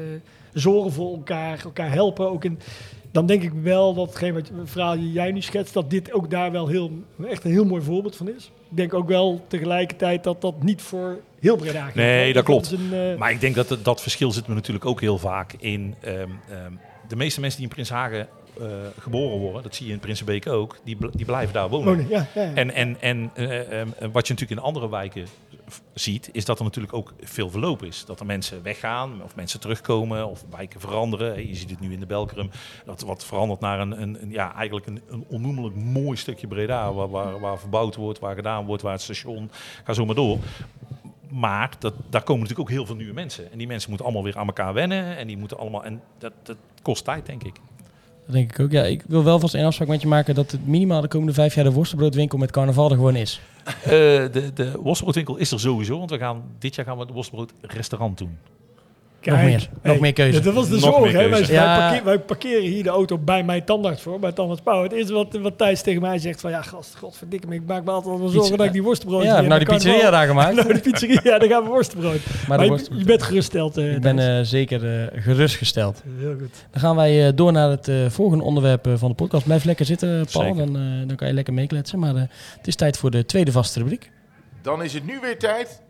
[0.53, 2.59] zorgen voor elkaar, elkaar helpen, ook in...
[3.11, 6.13] dan denk ik wel dat hetgeen wat het verhaal die jij nu schetst, dat dit
[6.13, 6.91] ook daar wel heel,
[7.29, 8.51] echt een heel mooi voorbeeld van is.
[8.69, 11.95] Ik denk ook wel tegelijkertijd dat dat niet voor heel Breda geldt.
[11.95, 12.71] Nee, dat klopt.
[12.71, 15.95] een, eh, Maar ik denk dat dat verschil zit me natuurlijk ook heel vaak in.
[16.01, 16.17] ehm,
[16.49, 16.71] ehm,
[17.07, 18.27] de meeste mensen die in Prinshagen
[18.59, 18.65] eh
[18.99, 21.85] geboren worden, dat zie je in Prinsenbeek ook, die, bl- die blijven daar wonen.
[21.87, 22.09] wonen.
[22.09, 22.53] Ja, ja, ja.
[22.53, 25.25] En, en, en eh, ehm, wat je natuurlijk in andere wijken
[25.93, 28.05] ziet, is dat er natuurlijk ook veel verloop is.
[28.05, 31.47] Dat er mensen weggaan, of mensen terugkomen, of wijken veranderen.
[31.47, 32.49] Je ziet het nu in de Belkrum,
[32.85, 36.93] dat wat verandert naar een, een, een- ja, eigenlijk een, een onnoemelijk mooi stukje Breda,
[36.93, 39.51] waar, waar, waar verbouwd wordt, waar gedaan wordt, waar het station,
[39.83, 40.37] ga zo maar door.
[41.29, 43.51] Maar dat, daar komen natuurlijk ook heel veel nieuwe mensen.
[43.51, 45.17] En die mensen moeten allemaal weer aan elkaar wennen.
[45.17, 45.83] En die moeten allemaal.
[45.83, 47.55] En dat, dat kost tijd, denk ik.
[48.25, 48.71] Dat denk ik ook.
[48.71, 51.33] Ja, ik wil wel vast een afspraak met je maken dat het minimaal de komende
[51.33, 53.41] vijf jaar de worstenbroodwinkel met carnaval er gewoon is.
[53.63, 55.97] Eh, de, de worstbroodwinkel is er sowieso.
[55.97, 58.17] Want we gaan, dit jaar gaan we het worstbrood restaurant
[59.31, 59.69] Nog meer.
[59.81, 60.39] Nog meer keuze.
[60.39, 61.11] Dat was de Nog zorg.
[61.11, 61.17] Hè?
[61.17, 61.51] Wij, keuze.
[61.51, 61.77] wij Ja.
[61.87, 64.83] parkeer- wij parkeren hier de auto bij mijn tandarts voor, bij Tandarts Pauw.
[64.83, 67.83] Het eerste wat, wat Thijs tegen mij zegt van, ja gast, godverdikke me, ik maak
[67.83, 70.55] me altijd wel zorgen dat ik die worstenbrood Ja, nou die pizzeria daar gemaakt.
[70.63, 72.19] Nou, de pizzeria, ja, dan gaan we worstenbrood.
[72.47, 73.77] Maar Maar, de je, bent geruststeld.
[73.77, 76.03] eh, ik ben eh, zeker eh, gerustgesteld.
[76.19, 76.65] Heel goed.
[76.71, 79.45] Dan gaan wij eh, door naar het volgende onderwerp van de podcast.
[79.45, 80.55] Blijf lekker zitten, Paul.
[80.55, 81.99] Dan, eh, dan kan je lekker meekletsen.
[81.99, 82.21] Maar eh,
[82.57, 84.11] het is tijd voor de tweede vaste rubriek.
[84.61, 85.81] Dan is het nu weer tijd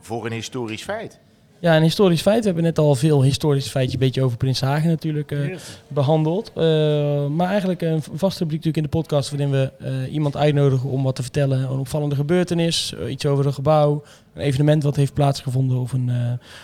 [0.00, 1.18] voor een historisch feit.
[1.60, 2.38] Ja, een historisch feit.
[2.38, 5.62] We hebben net al veel historisch feitje, een beetje over Prins Hagen natuurlijk eh, Yes.
[5.88, 6.52] behandeld.
[6.54, 10.90] Eh, maar eigenlijk een vaste rubriek natuurlijk in de podcast waarin we eh, iemand uitnodigen
[10.90, 11.58] om wat te vertellen.
[11.62, 14.02] Een opvallende gebeurtenis, iets over een gebouw,
[14.34, 16.10] een evenement wat heeft plaatsgevonden of een,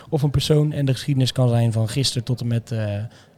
[0.09, 0.72] of een persoon.
[0.72, 2.74] En de geschiedenis kan zijn van gisteren tot en met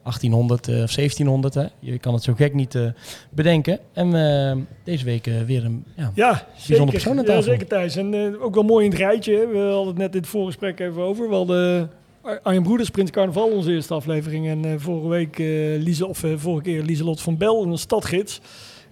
[0.08, 1.54] 1800 eh, of 1700.
[1.54, 1.64] Hè.
[1.78, 2.82] Je kan het zo gek niet eh,
[3.30, 3.78] bedenken.
[3.92, 5.84] En eh, deze week weer een...
[5.96, 6.86] Ja, Ja, Bijzonder zeker.
[6.92, 7.96] persoon aan Ja, zeker Thijs.
[7.96, 9.36] En ook wel mooi in het rijtje.
[9.36, 9.46] hè.
[9.46, 11.28] We hadden het net in het voorgesprek even over.
[11.28, 11.90] We hadden
[12.22, 14.48] Ar- Arjen Broeders, Prins Carnaval, onze eerste aflevering.
[14.48, 15.38] En vorige week,
[15.84, 18.40] Liese, of vorige keer Lieselot van Bel, een stadgids.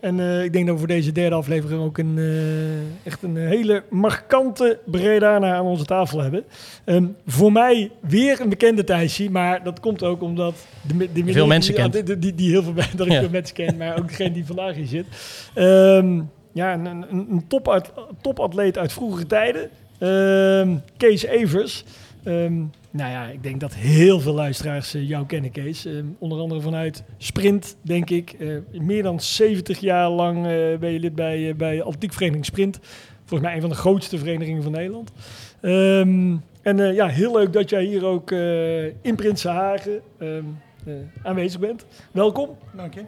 [0.07, 3.37] En eh, ik denk dat we voor deze derde aflevering ook een, eh, echt een
[3.37, 6.45] hele markante Bredana aan onze tafel hebben.
[6.85, 10.55] Ehm, voor mij weer een bekende Thijsje, maar dat komt ook omdat...
[10.83, 12.07] De, de Veel mensen die, kent.
[12.07, 13.21] Die, die, die heel veel, dat ik Ja.
[13.21, 15.07] veel mensen ken, maar ook degene die vandaag hier zit.
[15.55, 16.21] Ehm,
[16.53, 19.69] ja, een, een, een topat- topatleet uit vroegere tijden.
[19.99, 21.85] Ehm, Kees Evers.
[22.23, 22.53] Ehm,
[22.97, 25.85] nou ja, ik denk dat heel veel luisteraars eh, jou kennen, Kees.
[25.87, 28.33] Ehm, onder andere vanuit Sprint, denk ik.
[28.39, 28.49] Eh,
[28.81, 32.79] meer dan 70 jaar lang eh, ben je lid bij, uh, bij Atletiekvereniging Sprint.
[33.25, 35.13] Volgens mij een van de grootste verenigingen van Nederland.
[35.61, 40.43] Ehm, en eh, ja, heel leuk dat jij hier ook eh, in Prinsenhagen ehm,
[40.87, 41.87] eh, aanwezig bent.
[42.13, 42.49] Welkom.
[42.77, 43.01] Dank je.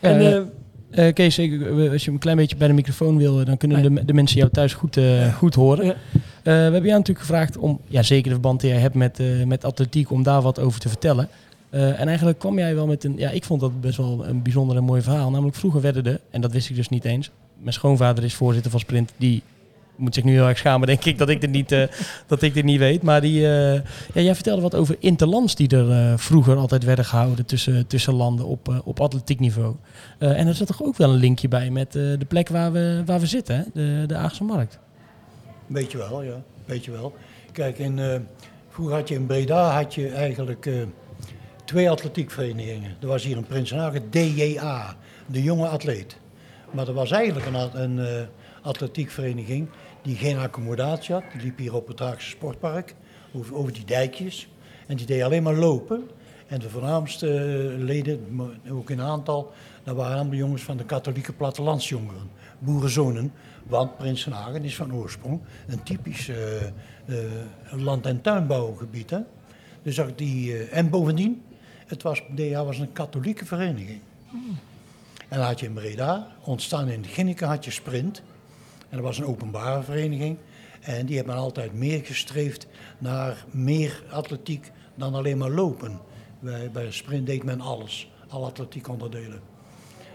[0.00, 0.42] en, Eh, eh,
[0.90, 3.56] Eh, Kees, ik- eh, als je een klein beetje bij de microfoon wil, eh, dan
[3.56, 5.84] kunnen de, de mensen jou thuis goed, eh, goed horen.
[5.86, 5.94] Ja.
[6.42, 9.20] Eh, we hebben jou natuurlijk gevraagd om, ja, zeker de verband die jij hebt met,
[9.20, 11.28] eh, met atletiek, om daar wat over te vertellen.
[11.70, 14.42] Eh, en eigenlijk kwam jij wel met een, ja, ik vond dat best wel een
[14.42, 15.30] bijzonder en mooi verhaal.
[15.30, 18.70] Namelijk vroeger werden de, en dat wist ik dus niet eens, mijn schoonvader is voorzitter
[18.70, 19.42] van Sprint, die
[19.96, 21.68] moet zich nu heel erg schamen, denk ik, dat ik dit niet,
[22.26, 23.02] dat ik dit niet weet.
[23.02, 27.86] Maar die, ja, jij vertelde wat over interlands die er vroeger altijd werden gehouden tussen,
[27.86, 29.74] tussen landen op, op atletiek niveau.
[30.18, 33.20] En er zat toch ook wel een linkje bij met de plek waar we, waar
[33.20, 33.62] we zitten, hè?
[33.74, 34.78] De, de Aagse Markt.
[35.70, 36.42] Weet je wel, ja.
[36.64, 37.14] Weet je wel.
[37.52, 38.20] Kijk, in, eh,
[38.68, 40.74] vroeger had je in Breda had je eigenlijk eh,
[41.64, 42.96] twee atletiekverenigingen.
[43.00, 46.16] Er was hier in Prinsenhagen DJA, de jonge atleet.
[46.70, 48.26] Maar er was eigenlijk een, een eh,
[48.62, 49.68] atletiekvereniging
[50.02, 51.24] die geen accommodatie had.
[51.32, 52.94] Die liep hier op het Haagse Sportpark,
[53.32, 54.48] over, over die dijkjes.
[54.86, 56.10] En die deed alleen maar lopen.
[56.46, 57.26] En de voornaamste
[57.78, 59.52] leden, ook in aantal,
[59.90, 63.32] dat waren allemaal jongens van de katholieke plattelandsjongeren, boerenzonen.
[63.66, 66.72] Want Prinsenhagen is van oorsprong een typisch eh, eh,
[67.70, 69.10] land- en tuinbouwgebied.
[69.10, 69.18] Hè?
[69.82, 71.42] Dus ook die, eh, en bovendien,
[71.86, 72.22] het was,
[72.52, 74.00] was een katholieke vereniging.
[75.28, 78.22] En dan had je in Breda, ontstaan in Ginneken had je Sprint.
[78.88, 80.36] En dat was een openbare vereniging.
[80.80, 82.66] En die hebben altijd meer gestreefd
[82.98, 86.00] naar meer atletiek dan alleen maar lopen.
[86.40, 88.88] Bij, bij Sprint deed men alles, alle atletiek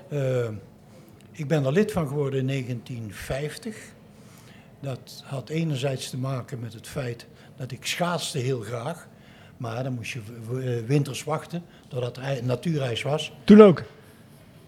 [0.09, 0.47] Eh,
[1.31, 3.75] ik ben er lid van geworden in 1950.
[4.79, 7.25] Dat had enerzijds te maken met het feit
[7.57, 9.07] dat ik schaatste heel graag.
[9.57, 13.31] Maar dan moest je w- winters wachten totdat er ei- natuurijs was.
[13.43, 13.83] Toen ook.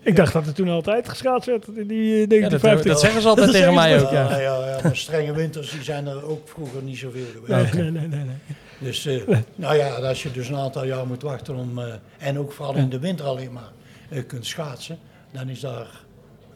[0.02, 2.92] Ik dacht dat er toen altijd geschaatst werd in die eh, Ja, dat, 1950.
[2.92, 4.38] dat zeggen ze altijd Dat tegen mij ook, Ja, ja.
[4.40, 7.74] ja, ja, maar strenge winters die zijn er ook vroeger niet zoveel geweest.
[7.74, 8.36] Nee, nee, nee, nee.
[8.80, 12.40] Dus eh, nou ja, als je dus een aantal jaar moet wachten om, eh, en
[12.40, 13.72] ook vooral in de winter alleen maar
[14.10, 14.98] eh, kunt schaatsen,
[15.38, 16.04] dan is daar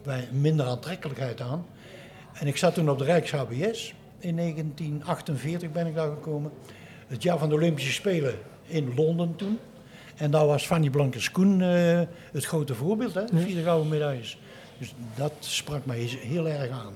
[0.02, 1.66] bij minder aantrekkelijkheid aan.
[2.32, 3.94] En ik zat toen op de Rijks-HBS.
[4.18, 6.52] In 1948 ben ik daar gekomen.
[7.06, 8.34] Het jaar van de Olympische Spelen
[8.66, 9.58] in Londen toen.
[10.16, 12.00] En daar was Fanny Blankers-Koen eh,
[12.32, 14.38] het grote voorbeeld, hè, vier gouden medailles.
[14.78, 16.92] Dus dat sprak mij heel erg aan.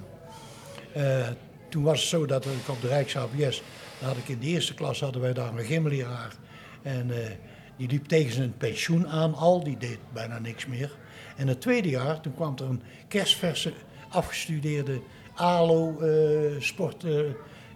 [0.92, 1.28] Eh,
[1.68, 3.62] toen was het zo dat ik op de Rijks-HBS,
[4.02, 6.34] had ik in de eerste klas hadden wij daar een gymleraar.
[6.82, 7.30] En eh,
[7.76, 10.96] die liep tegen zijn pensioen aan al, die deed bijna niks meer.
[11.36, 13.72] En het tweede jaar, toen kwam er een kerstverse
[14.08, 15.00] afgestudeerde
[15.34, 16.60] ALO eh, eh,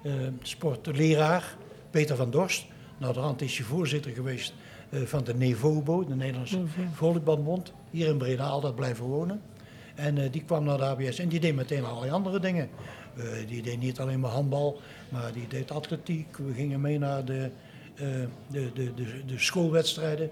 [0.02, 0.10] eh,
[0.42, 1.56] sportleraar,
[1.90, 2.66] Peter van Dorst.
[2.98, 4.54] Nou, de hand is hij voorzitter geweest
[5.04, 9.42] van de NEVOBO, de Nederlandse Volleybalbond, hier in Breda, altijd blijven wonen.
[9.94, 12.68] En die kwam naar de ABS en die deed meteen allerlei andere dingen.
[13.46, 16.36] Die deed niet alleen maar handbal, maar die deed atletiek.
[16.36, 17.50] We gingen mee naar de,
[17.94, 20.30] de, de, de, de schoolwedstrijden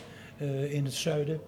[0.69, 1.41] in het zuiden.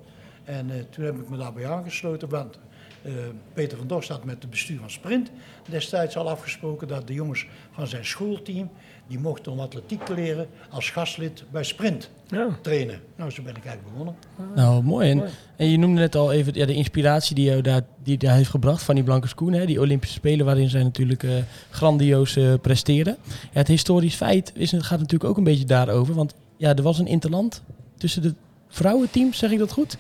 [0.51, 2.59] En eh, toen heb ik me daarbij aangesloten, want
[3.03, 3.13] eh,
[3.53, 5.31] Peter van Dorst had met het bestuur van Sprint
[5.69, 8.71] destijds al afgesproken dat de jongens van zijn schoolteam,
[9.07, 12.59] die mochten om atletiek te leren als gastlid bij Sprint Ja.
[12.63, 13.01] trainen.
[13.17, 14.15] Nou, zo ben ik eigenlijk begonnen.
[14.55, 15.11] Nou, mooi.
[15.11, 15.31] En, Mooi.
[15.57, 18.51] en je noemde net al even ja, de inspiratie die jou daar, die daar heeft
[18.51, 19.53] gebracht van die Blankers Koen.
[19.53, 21.31] Hè, die Olympische Spelen waarin zij natuurlijk eh,
[21.71, 23.17] grandioos presteerden.
[23.27, 26.15] Ja, het historisch feit is, het gaat natuurlijk ook een beetje daarover.
[26.15, 27.63] Want ja, er was een interland
[27.97, 28.35] tussen de
[28.69, 29.97] vrouwenteams, zeg ik dat goed?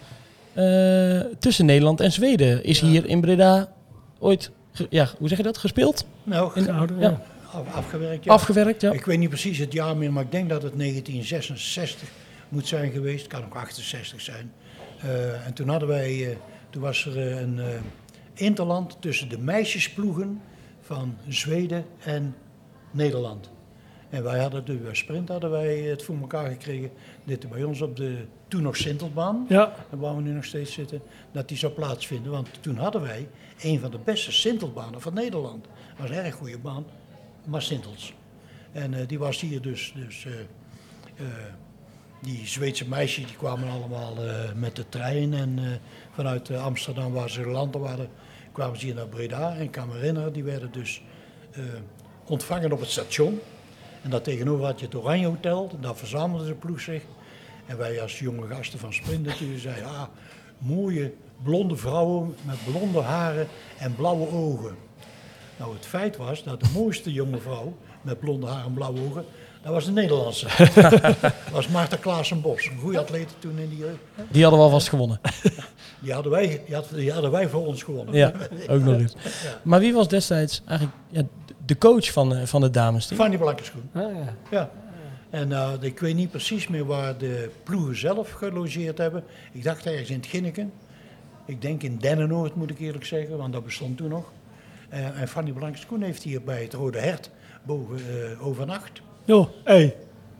[0.52, 2.64] Eh, tussen Nederland en Zweden.
[2.64, 2.86] Is Ja.
[2.86, 3.72] hier in Breda
[4.18, 4.50] ooit,
[4.90, 6.06] ja, hoe zeg je dat, gespeeld?
[6.22, 6.86] Nou, In Ja.
[6.98, 7.22] ja.
[7.52, 8.24] af- afgewerkt.
[8.24, 8.32] ja.
[8.32, 8.92] Afgewerkt, ja.
[8.92, 12.08] Ik weet niet precies het jaar meer, maar ik denk dat het 1966
[12.48, 13.22] moet zijn geweest.
[13.22, 14.52] Het kan ook 68 zijn.
[15.00, 16.36] Eh, en toen hadden wij, eh,
[16.70, 17.60] toen was er een
[18.34, 20.40] interland tussen de meisjesploegen
[20.80, 22.34] van Zweden en
[22.90, 23.50] Nederland.
[24.10, 26.90] En wij hadden de bij Sprint hadden wij het voor elkaar gekregen.
[27.24, 28.16] Dit bij ons op de
[28.50, 29.74] toen nog Sintelbaan, Ja.
[29.90, 32.32] waar we nu nog steeds zitten, dat die zou plaatsvinden.
[32.32, 33.28] Want toen hadden wij
[33.60, 35.64] een van de beste Sintelbanen van Nederland.
[35.64, 36.84] Dat was een erg goede baan,
[37.44, 38.14] maar Sintels.
[38.72, 40.32] En eh, die was hier dus, dus eh,
[41.16, 41.26] eh,
[42.22, 44.14] die Zweedse meisjes die kwamen allemaal
[44.54, 45.34] met de trein.
[45.34, 45.80] En
[46.14, 48.08] vanuit Amsterdam, waar ze landen waren,
[48.52, 49.54] kwamen ze hier naar Breda.
[49.54, 51.02] En ik kan me herinneren, die werden dus
[52.26, 53.40] ontvangen op het station.
[54.02, 57.02] En daar tegenover had je het Oranje Hotel, daar verzamelde de ploeg zich.
[57.70, 60.02] En wij als jonge gasten van Sprint natuurlijk zeiden, ah,
[60.58, 64.76] mooie blonde vrouwen met blonde haren en blauwe ogen.
[65.56, 69.24] Nou, het feit was dat de mooiste jonge vrouw met blonde haren en blauwe ogen,
[69.62, 70.46] dat was de Nederlandse.
[70.74, 73.98] dat was Maarten Klaassen-Bos, een goede atleet toen in die jeugd.
[74.30, 75.20] Die hadden we alvast gewonnen.
[76.02, 78.14] Die hadden wij, die hadden, die hadden wij voor ons gewonnen.
[78.14, 78.32] Ja,
[78.68, 79.14] ook nog eens.
[79.62, 81.22] Maar wie was destijds eigenlijk ja,
[81.66, 83.20] de coach van, eh, van het damesteam?
[83.20, 83.90] Fanny Blankenschoen.
[83.92, 84.34] Ah, ja.
[84.50, 84.70] Ja.
[85.30, 89.24] En eh, ik weet niet precies meer waar de ploegen zelf gelogeerd hebben.
[89.52, 90.72] Ik dacht ergens in het Ginneken.
[91.44, 94.32] Ik denk in Dennenoord moet ik eerlijk zeggen, want dat bestond toen nog.
[94.88, 97.30] Eh, en Fanny Blankskoen heeft hier bij het Rode Hert
[97.62, 99.00] boven eh, overnacht.
[99.24, 99.96] Jo, hey.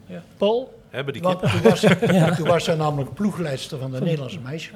[0.07, 0.23] Ja.
[0.37, 0.79] Paul?
[0.89, 1.81] Hebben die toen was,
[2.37, 4.75] toen was zij namelijk ploegleidster van de Nederlandse meisjes.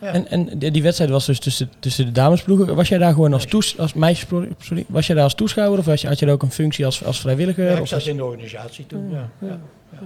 [0.00, 2.74] En, en die wedstrijd was dus tussen, tussen de damesploegen.
[2.74, 5.84] Was jij daar gewoon als, toes, als meisjes, sorry, was jij daar als toeschouwer of
[5.84, 7.64] was je, had je daar ook een functie als, als vrijwilliger?
[7.64, 9.10] Ja, ik of zat als- in de organisatie toen.
[9.10, 9.30] Ja.
[9.40, 9.60] Ja.
[9.92, 9.98] Ja,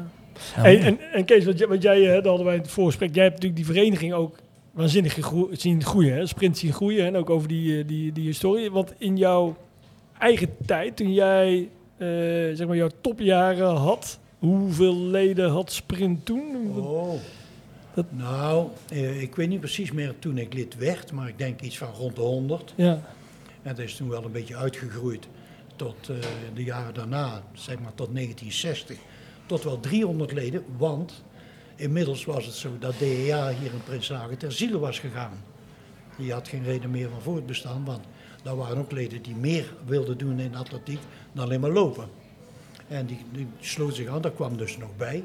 [0.62, 3.14] Hey, en, en Kees, wat jij, wat jij daar hadden wij in het voorgesprek.
[3.14, 4.36] Jij hebt natuurlijk die vereniging ook
[4.72, 5.18] waanzinnig
[5.52, 6.14] zien groeien.
[6.16, 6.26] Hè?
[6.26, 8.70] Sprint zien groeien en ook over die, eh, die, die historie.
[8.70, 9.56] Want in jouw
[10.18, 12.06] eigen tijd, toen jij eh,
[12.54, 16.72] zeg maar jouw topjaren had, hoeveel leden had Sprint toen?
[16.76, 17.12] Oh.
[17.96, 21.60] Dat- Nou, eh, ik weet niet precies meer toen ik lid werd, maar ik denk
[21.60, 22.72] iets van rond de 100.
[22.76, 22.92] Ja,
[23.62, 25.26] En dat is toen wel een beetje uitgegroeid
[25.76, 26.16] tot eh,
[26.54, 28.96] de jaren daarna, zeg maar tot 1960,
[29.46, 30.64] tot wel 300 leden.
[30.76, 31.22] Want
[31.76, 35.32] inmiddels was het zo dat DEA hier in Prinshagen ter ziele was gegaan.
[36.18, 38.04] Die had geen reden meer van voortbestaan, want
[38.42, 41.00] daar waren ook leden die meer wilden doen in atletiek
[41.32, 42.08] dan alleen maar lopen.
[42.88, 45.24] En die, die sloot zich aan, daar kwam dus nog bij.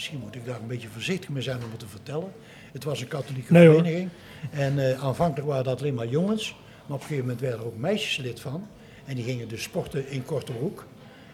[0.00, 2.32] Misschien moet ik daar een beetje voorzichtig mee zijn om het te vertellen.
[2.72, 4.08] Het was een katholieke Nee, vereniging.
[4.50, 6.54] En eh, aanvankelijk waren dat alleen maar jongens.
[6.86, 8.66] Maar op een gegeven moment werden er ook meisjes lid van.
[9.04, 10.86] En die gingen dus sporten in korte broek.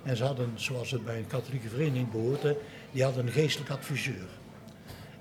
[0.03, 2.57] En ze hadden, zoals het bij een katholieke vereniging behoorde,
[2.91, 4.27] die hadden een geestelijk adviseur.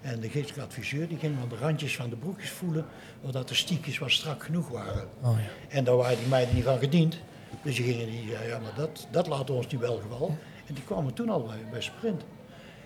[0.01, 2.86] En de geestelijke adviseur die ging aan de randjes van de broekjes voelen,
[3.25, 5.08] zodat de stiekjes wat strak genoeg waren.
[5.21, 5.75] Oh, ja.
[5.77, 7.17] En daar waren die meiden niet van gediend.
[7.63, 10.38] Dus die gingen die, ja, ja maar dat, dat laten we ons niet wel geval.
[10.65, 12.23] En die kwamen toen al bij, bij Sprint.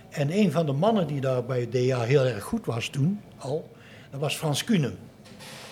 [0.10, 3.19] En een van de mannen die daar bij het DA heel erg goed was toen
[3.38, 3.69] al,
[4.12, 4.91] dat was Frans Kuhne.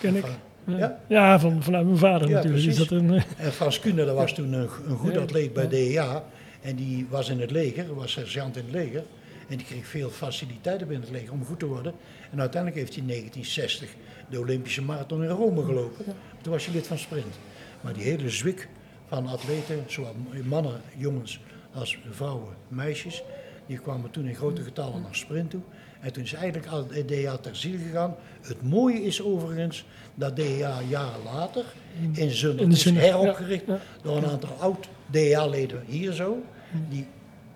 [0.00, 0.24] ken ik.
[0.24, 0.98] Van- ja?
[1.06, 2.64] Ja, van, vanuit mijn vader Ja, natuurlijk.
[2.66, 2.88] Is precies.
[2.90, 6.24] dat een, eh, En Frans Kuhne, dat was toen een, een goed atleet bij DEA.
[6.62, 9.02] En die was in het leger, was sergeant in het leger.
[9.48, 11.92] En die kreeg veel faciliteiten binnen het leger om goed te worden.
[12.30, 13.94] En uiteindelijk heeft hij in 1960
[14.30, 16.04] de Olympische marathon in Rome gelopen.
[16.42, 17.34] Toen was hij lid van Sprint.
[17.80, 18.68] Maar die hele zwik
[19.08, 20.14] van atleten, zowel
[20.44, 21.40] mannen, jongens
[21.74, 23.22] als vrouwen, meisjes,
[23.68, 25.60] Die kwamen toen in grote getallen naar Sprint toe.
[26.00, 28.14] En toen is eigenlijk al het DA ter ziele gegaan.
[28.40, 31.64] Het mooie is overigens dat DA jaren later
[32.12, 33.80] in Zundert is heropgericht ja, ja.
[34.02, 36.42] door een aantal oud DA-leden hier zo.
[36.88, 37.06] Die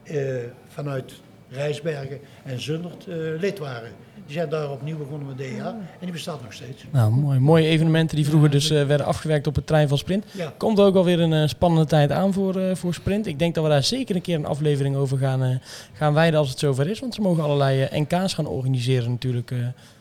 [0.03, 0.37] eh,
[0.69, 1.13] vanuit
[1.49, 3.93] Rijsbergen en Zundert eh, lid waren.
[4.27, 6.85] Die zijn daar opnieuw begonnen met DA en die bestaat nog steeds.
[6.91, 7.39] Nou, mooi.
[7.39, 10.25] Mooie evenementen die vroeger dus eh, werden afgewerkt op het trein van Sprint.
[10.31, 10.53] Ja.
[10.57, 13.27] Komt ook alweer een eh, spannende tijd aan voor, eh, voor Sprint.
[13.27, 15.61] Ik denk dat we daar zeker een keer een aflevering over gaan,
[15.93, 17.01] gaan wijden als het zover is.
[17.01, 19.53] Want ze mogen allerlei NK's gaan organiseren natuurlijk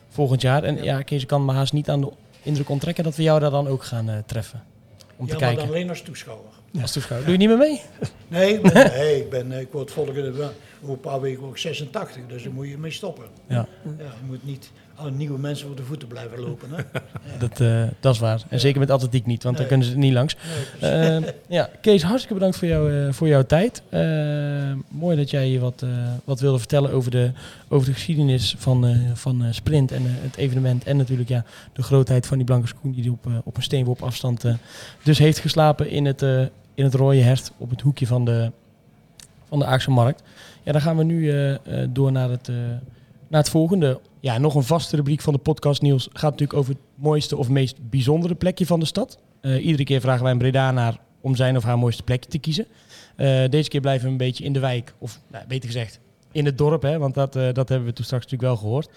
[0.08, 0.64] volgend jaar.
[0.64, 2.10] En ja, Kees, ik kan me haast niet aan de
[2.42, 4.62] indruk onttrekken dat we jou daar dan ook gaan treffen.
[5.16, 5.68] Om Ja, te maar kijken.
[5.72, 6.50] alleen als toeschouwer.
[6.80, 7.28] Als toeschouwer.
[7.28, 7.80] Doe je niet meer mee?
[8.28, 10.32] Nee, ik, ben, nee, ik, ben, ik word volgende
[10.82, 13.24] over een paar weken ook 86, dus daar moet je mee stoppen.
[13.46, 13.66] Ja,
[13.98, 16.68] Ja, je moet niet aan nieuwe mensen voor de voeten blijven lopen.
[16.70, 16.82] Hè?
[17.48, 18.42] dat, eh, dat is waar.
[18.48, 20.36] En zeker met atletiek niet, want dan kunnen ze niet langs.
[20.80, 23.82] Nee, Eh, ja, Kees, hartstikke bedankt voor, jou, eh, voor jouw tijd.
[23.88, 25.88] Eh, mooi dat jij hier wat, eh,
[26.24, 27.30] wat wilde vertellen over de,
[27.68, 30.84] over de geschiedenis van, van Sprint en het evenement.
[30.84, 34.44] En natuurlijk ja, de grootheid van die blanke schoen die op, op een steenworp afstand
[35.02, 36.24] dus heeft geslapen in het,
[36.74, 38.50] in het rode hert op het hoekje van de,
[39.48, 40.22] van de Aagse Markt.
[40.62, 42.56] Ja, dan gaan we nu eh, eh, door naar het, eh,
[43.28, 44.00] naar het volgende.
[44.20, 47.48] Ja, nog een vaste rubriek van de podcast Niels gaat natuurlijk over het mooiste of
[47.48, 49.18] meest bijzondere plekje van de stad.
[49.42, 52.66] Iedere keer vragen wij een Breda naar om zijn of haar mooiste plekje te kiezen.
[53.50, 56.00] Deze keer blijven we een beetje in de wijk, of nou, beter gezegd
[56.32, 58.90] in het dorp, hè, want dat, dat hebben we toen straks natuurlijk wel gehoord.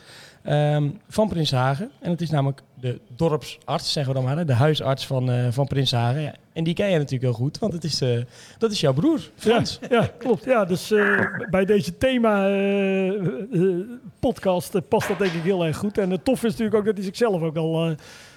[0.44, 1.92] Ehm, van Prinshagen.
[2.00, 5.68] En het is namelijk de dorpsarts, zeggen we dan maar, de huisarts van, eh van
[5.68, 6.34] Prinshagen.
[6.56, 8.18] En die ken je natuurlijk heel goed, want het is, eh,
[8.58, 9.80] dat is jouw broer, Frans.
[9.82, 10.46] Ja, ja, klopt.
[10.46, 15.98] Ja, dus eh, bij deze thema-podcast past dat denk ik heel erg goed.
[15.98, 17.92] En het tof is natuurlijk ook dat hij zichzelf ook al eh,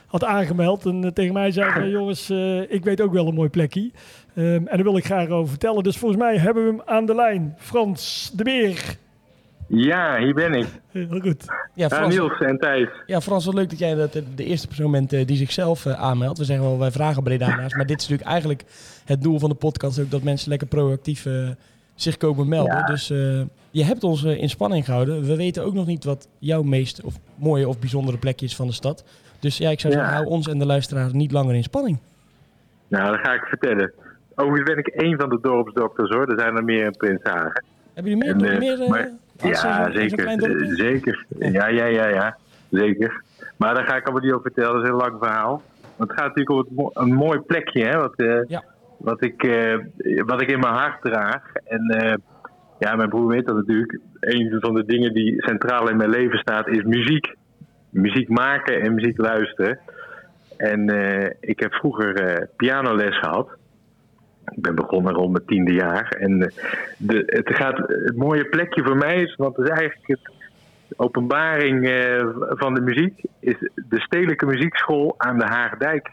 [0.08, 0.86] had aangemeld.
[0.86, 3.90] En eh, tegen mij zei van, jongens, eh, ik weet ook wel een mooi plekje.
[4.34, 5.82] Ehm, en daar wil ik graag over vertellen.
[5.82, 7.54] Dus volgens mij hebben we hem aan de lijn.
[7.58, 8.96] Frans de Beer.
[9.66, 10.66] Ja, hier ben ik.
[10.92, 11.44] Heel goed.
[11.78, 12.88] Ja, Frans, Niels en Thijs.
[13.06, 15.92] ja, Frans, wat leuk dat jij dat, de eerste persoon bent eh, die zichzelf eh,
[16.00, 16.38] aanmeldt.
[16.38, 18.64] We zeggen wel, wij vragen Bredanaars, maar dit is natuurlijk eigenlijk
[19.04, 21.48] het doel van de podcast ook dat mensen lekker proactief eh,
[21.94, 22.76] zich komen melden.
[22.76, 22.86] Ja.
[22.86, 23.06] Dus
[23.70, 25.22] je hebt ons in spanning gehouden.
[25.24, 28.66] We weten ook nog niet wat jouw meest of mooie of bijzondere plekje is van
[28.66, 29.04] de stad.
[29.40, 29.98] Dus ja, ik zou Ja.
[29.98, 31.98] zeggen, hou ons en de luisteraar niet langer in spanning.
[32.88, 33.92] Nou, dat ga ik vertellen.
[34.34, 36.26] Overigens ben ik één van de dorpsdokters hoor.
[36.26, 37.64] Er zijn er meer in Prinshagen.
[37.94, 38.58] Hebben jullie En, meer?
[38.58, 39.10] meer maar-
[39.42, 40.76] Ja, zeker.
[40.76, 41.26] Zeker.
[41.38, 42.36] Ja, ja, ja, ja.
[42.70, 43.22] Zeker.
[43.56, 44.72] Maar daar ga ik allemaal niet over vertellen.
[44.72, 45.62] Dat is een heel lang verhaal.
[45.96, 47.98] Want het gaat natuurlijk om een mooi plekje, hè.
[47.98, 48.64] Wat, eh, Ja.
[48.96, 49.78] wat, ik, eh,
[50.26, 51.52] wat ik in mijn hart draag.
[51.64, 52.14] En eh,
[52.78, 53.98] ja, mijn broer weet dat natuurlijk.
[54.20, 57.34] Een van de dingen die centraal in mijn leven staat, is muziek.
[57.90, 59.78] Muziek maken en muziek luisteren.
[60.56, 60.88] En
[61.40, 63.48] ik heb vroeger pianoles gehad.
[64.50, 66.08] Ik ben begonnen rond mijn tiende jaar.
[66.08, 66.48] En eh,
[66.98, 70.36] de, het, gaat, het mooie plekje voor mij is, want het is eigenlijk het,
[70.96, 76.10] openbaring eh, van de muziek, is de Stedelijke Muziekschool aan de Haagdijk.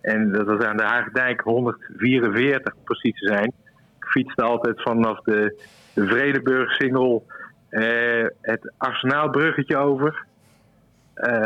[0.00, 3.52] En dat was aan de Haagdijk 144 precies te zijn.
[3.98, 5.62] Ik fietste altijd vanaf de,
[5.94, 7.26] de Vredeburg-singel
[7.68, 10.26] eh, het Arsenaalbruggetje over.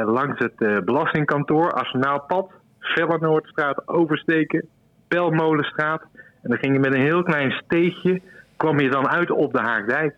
[0.05, 4.68] langs het eh, belastingkantoor, Arsenaalpad, Vellenoordstraat oversteken,
[5.13, 6.03] Pelmolenstraat.
[6.43, 8.21] En dan ging je met een heel klein steegje,
[8.57, 10.15] kwam je dan uit op de Haagdijk.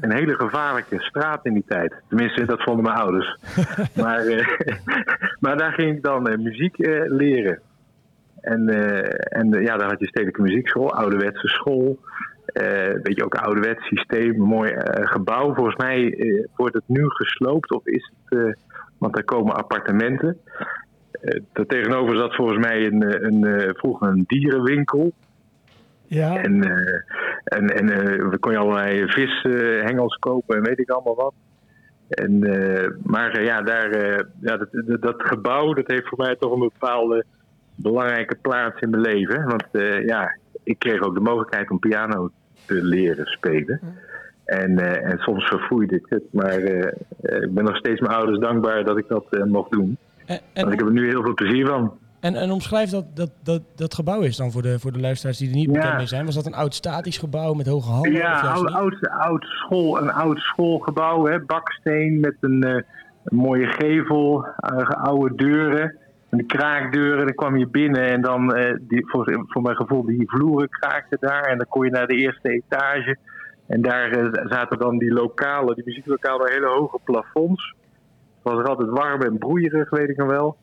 [0.00, 1.94] Een hele gevaarlijke straat in die tijd.
[2.08, 3.38] Tenminste, dat vonden mijn ouders.
[4.02, 4.46] maar, eh,
[5.44, 7.60] maar daar ging ik dan eh, muziek eh, leren.
[8.40, 8.68] En,
[9.28, 11.98] en ja, daar had je stedelijke muziekschool, ouderwetse school.
[12.46, 15.54] Een beetje ook een ouderwets systeem, mooi gebouw.
[15.54, 16.18] Volgens mij
[16.56, 18.56] wordt het nu gesloopt of is het,
[18.98, 20.38] want er komen appartementen.
[21.20, 25.12] Eh daar tegenover zat volgens mij een, eh, een, eh, vroeger een dierenwinkel.
[26.06, 26.62] Ja, En,
[27.44, 27.86] en, en
[28.30, 31.34] we kon je allerlei vishengels kopen en weet ik allemaal wat.
[32.08, 32.38] En,
[33.02, 33.90] maar ja, daar,
[34.40, 37.24] ja dat, dat, dat gebouw dat heeft voor mij toch een bepaalde
[37.74, 39.44] belangrijke plaats in mijn leven.
[39.44, 39.66] Want
[40.06, 42.30] ja, ik kreeg ook de mogelijkheid om piano
[42.66, 43.80] te leren spelen.
[44.44, 46.24] En, en soms verfoeide ik het.
[46.30, 46.58] Maar
[47.20, 49.98] ik ben nog steeds mijn ouders dankbaar dat ik dat mocht doen.
[50.28, 51.92] En, Want ik heb er nu heel veel plezier van.
[52.20, 55.38] en, en omschrijf dat, dat, dat dat gebouw is dan voor de, voor de luisteraars
[55.38, 55.72] die er niet Ja.
[55.72, 56.24] bekend mee zijn.
[56.24, 58.10] Was dat een oud statisch gebouw met hoge hallen?
[58.12, 62.74] of Ja, oud, oud, oud school, een oud schoolgebouw, hè, baksteen met een, eh,
[63.24, 65.96] een mooie gevel, eh, oude deuren,
[66.30, 67.26] en de kraakdeuren.
[67.26, 71.18] Dan kwam je binnen en dan, eh, die, voor, voor mijn gevoel, die vloeren kraakten
[71.20, 71.42] daar.
[71.42, 73.16] En dan kon je naar de eerste etage.
[73.66, 77.74] En daar zaten dan die lokalen, die muzieklokalen, hele hoge plafonds.
[78.48, 80.56] Het was er altijd warm en broeierig, weet ik nog wel.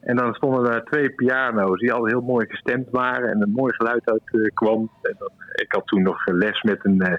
[0.00, 3.72] En dan stonden daar twee piano's die al heel mooi gestemd waren en een mooi
[3.74, 4.90] geluid uit eh, kwam.
[5.02, 7.14] En dan, ik had toen nog les met een, eh,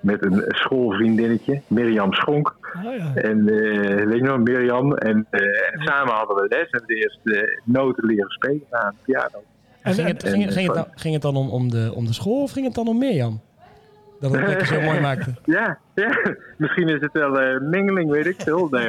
[0.00, 2.54] met een schoolvriendinnetje, Mirjam Schonk.
[2.74, 3.14] Ah, ja.
[3.14, 4.92] En eh, weet je nog, Mirjam.
[4.94, 9.42] En, en samen hadden we les en de eerste noten leren spelen aan de piano.
[9.82, 11.92] En ging, het, ging, het- en- ging, het dan, ging het dan om, om, de,
[11.94, 13.40] om de school of ging het dan om Mirjam?
[14.30, 15.30] Dat het lekker zo mooi maakte.
[15.56, 16.18] Ja, ja,
[16.56, 18.68] misschien is het wel eh, een mengeling, weet ik veel.
[18.70, 18.88] Nee,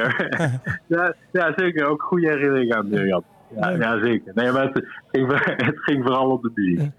[0.86, 1.86] ja, ja, zeker.
[1.86, 3.24] Ook goede herinnering aan Mirjam.
[3.56, 4.32] Ja, ja, zeker.
[4.34, 5.32] Nee, maar het ging,
[5.66, 6.90] het ging vooral op de muziek.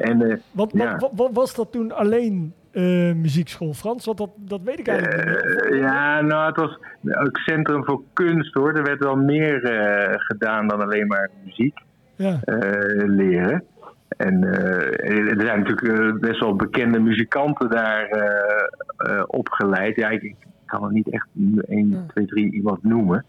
[0.00, 0.96] En eh, wat, ja.
[0.96, 4.04] wat, wat, was dat toen alleen eh, muziekschool Frans?
[4.04, 5.62] Want dat, dat weet ik eigenlijk niet.
[5.72, 6.78] Eh, ja, nou, het was
[7.26, 8.72] ook Centrum voor Kunst hoor.
[8.76, 11.78] Er werd wel meer eh, gedaan dan alleen maar muziek
[12.16, 12.40] Ja.
[12.44, 13.64] eh, leren.
[14.08, 19.96] En eh, er zijn natuurlijk eh, best wel bekende muzikanten daar eh, opgeleid.
[19.96, 20.34] Ja, ik,
[20.66, 21.26] kan er niet echt
[21.66, 23.24] 1, 2, 3 iemand noemen.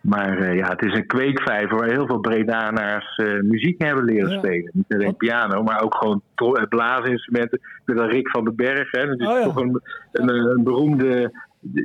[0.00, 4.38] Maar ja, het is een kweekvijver waar heel veel Bredanaars muziek hebben leren Ja.
[4.38, 4.70] spelen.
[4.72, 6.22] Niet alleen piano, maar ook gewoon
[6.68, 7.58] blaasinstrumenten.
[7.58, 8.90] Ik ben dan Rick van den Berg.
[8.90, 9.06] Hè.
[9.06, 9.44] Dat is Oh ja.
[9.44, 9.80] toch een,
[10.12, 11.32] een, een beroemde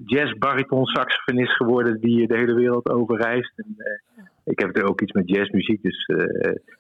[0.06, 3.54] jazz-bariton saxofonist geworden die de hele wereld over reist.
[3.56, 3.76] En,
[4.44, 6.06] ik heb er ook iets met jazzmuziek, dus,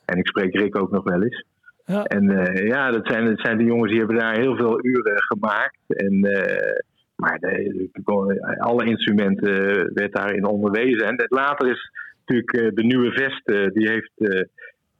[0.05, 1.45] en ik spreek Rick ook nog wel eens.
[1.85, 2.03] Ja.
[2.03, 5.23] En eh, ja, dat zijn, dat zijn de jongens die hebben daar heel veel uren
[5.23, 5.77] gemaakt.
[5.87, 6.81] En, eh,
[7.15, 9.53] maar de, de- alle instrumenten
[9.93, 11.07] werd daarin onderwezen.
[11.07, 14.11] En later is natuurlijk eh, de nieuwe vest, eh, die heeft...
[14.15, 14.43] eh,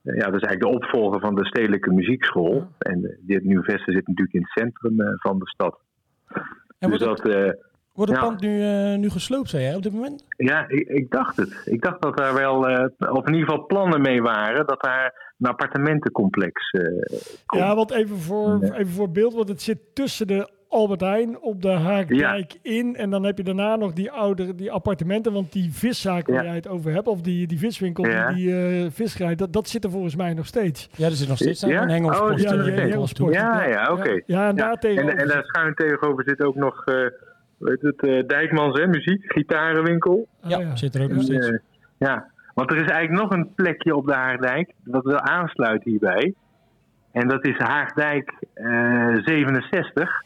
[0.01, 2.67] ja, dat is eigenlijk de opvolger van de Stedelijke Muziekschool.
[2.77, 5.79] En eh, dit nieuwe Vesten zit natuurlijk in het centrum eh, van de stad.
[6.79, 7.51] En dus het, dat, eh,
[7.95, 8.27] wordt het ja.
[8.27, 10.25] pand nu, eh, nu gesloopt, zei jij op dit moment?
[10.37, 11.61] ja, ik, ik dacht het.
[11.65, 15.33] Ik dacht dat daar wel, eh, of in ieder geval plannen mee waren, dat daar
[15.39, 16.81] een appartementencomplex eh
[17.45, 17.63] komt.
[17.63, 21.61] Ja, want even voor, even voor beeld, want het zit tussen de Albert Heijn op
[21.61, 22.95] de Haakdijk in.
[22.95, 26.43] En dan heb je daarna nog die oude die appartementen, want die viszaak waar Ja.
[26.43, 28.27] jij het over hebt, of die, die viswinkel, Ja.
[28.33, 30.89] die, die eh, visserij, dat, dat zit er volgens mij nog steeds.
[30.95, 31.81] Ja, er zit nog steeds Ja?
[31.81, 33.21] een hengelsport.
[33.21, 34.21] Oh, ja, ja, oké.
[34.25, 35.13] Ja, en daar Ja, tegenover.
[35.15, 36.95] En, en daar schuin tegenover zit ook nog, eh
[37.58, 40.28] weet het, eh, Dijkmans, hè, muziek, gitarenwinkel.
[40.41, 41.47] Ah, Ja, zit er ook nog steeds.
[41.49, 41.58] eh,
[41.97, 46.34] ja, want er is eigenlijk nog een plekje op de Haagdijk, wat wel aansluit hierbij.
[47.12, 50.24] En dat is Haagdijk eh 67.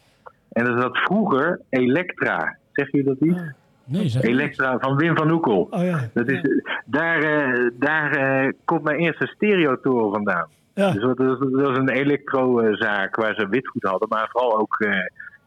[0.49, 2.57] En dat zat vroeger Elektra.
[2.71, 3.41] Zeg je dat niet?
[3.85, 4.21] Nee, zeg.
[4.21, 5.67] Elektra van Wim van Oekel.
[5.69, 6.09] Oh ja.
[6.13, 6.41] Dat is,
[6.85, 10.47] daar eh, daar eh, komt mijn eerste stereotoren vandaan.
[10.73, 10.91] Ja.
[10.91, 14.97] Dus dat, dat dat was een elektrozaak waar ze witgoed hadden, maar vooral ook eh,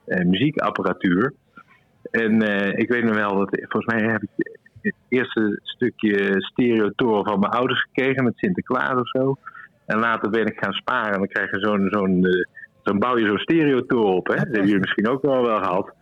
[0.05, 1.33] eh, muziekapparatuur.
[2.12, 4.28] En eh, ik weet nog wel dat, volgens mij heb ik
[4.82, 9.36] het eerste stukje stereotoren van mijn ouders gekregen met Sinterklaas of zo.
[9.86, 12.26] En later ben ik gaan sparen en dan krijg je zo'n, zo'n,
[12.82, 14.26] dan bouw je zo'n stereotoren op.
[14.26, 14.34] Hè?
[14.34, 15.92] Dat hebben jullie misschien ook wel wel gehad.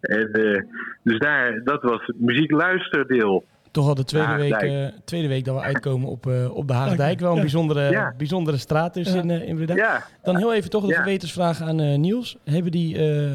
[0.00, 0.62] En, eh,
[1.02, 3.44] dus daar, dat was het muziekluisterdeel.
[3.70, 6.74] Toch al de tweede week, eh, tweede week dat we uitkomen op, eh, op de
[6.74, 7.20] Haagdijk.
[7.20, 7.40] Wel een Ja.
[7.42, 8.14] bijzondere, Ja.
[8.16, 9.20] bijzondere straat dus Ja.
[9.22, 9.74] in, in Breda.
[9.74, 10.98] Ja, Dan heel even toch de Ja.
[11.02, 12.38] gewetensvraag aan eh, Niels.
[12.44, 13.30] Hebben die, eh,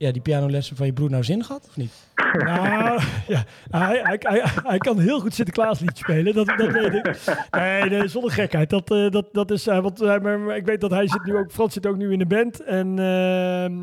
[0.00, 1.92] ja, die pianolessen van je broer nou zin gehad of niet?
[2.44, 7.16] Nou, ja, hij, hij, hij, hij kan heel goed Sinterklaasliedjes spelen, dat, dat weet ik.
[7.50, 8.70] Nee, nee, zonder gekheid.
[8.70, 11.36] Dat, eh, dat, dat is, eh, want, eh, maar- ik weet dat hij zit nu
[11.36, 12.60] ook, Frans zit ook nu in de band.
[12.64, 12.94] En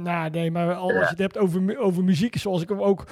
[0.02, 3.06] nou, nee, maar al als je het hebt over, over muziek, zoals ik hem ook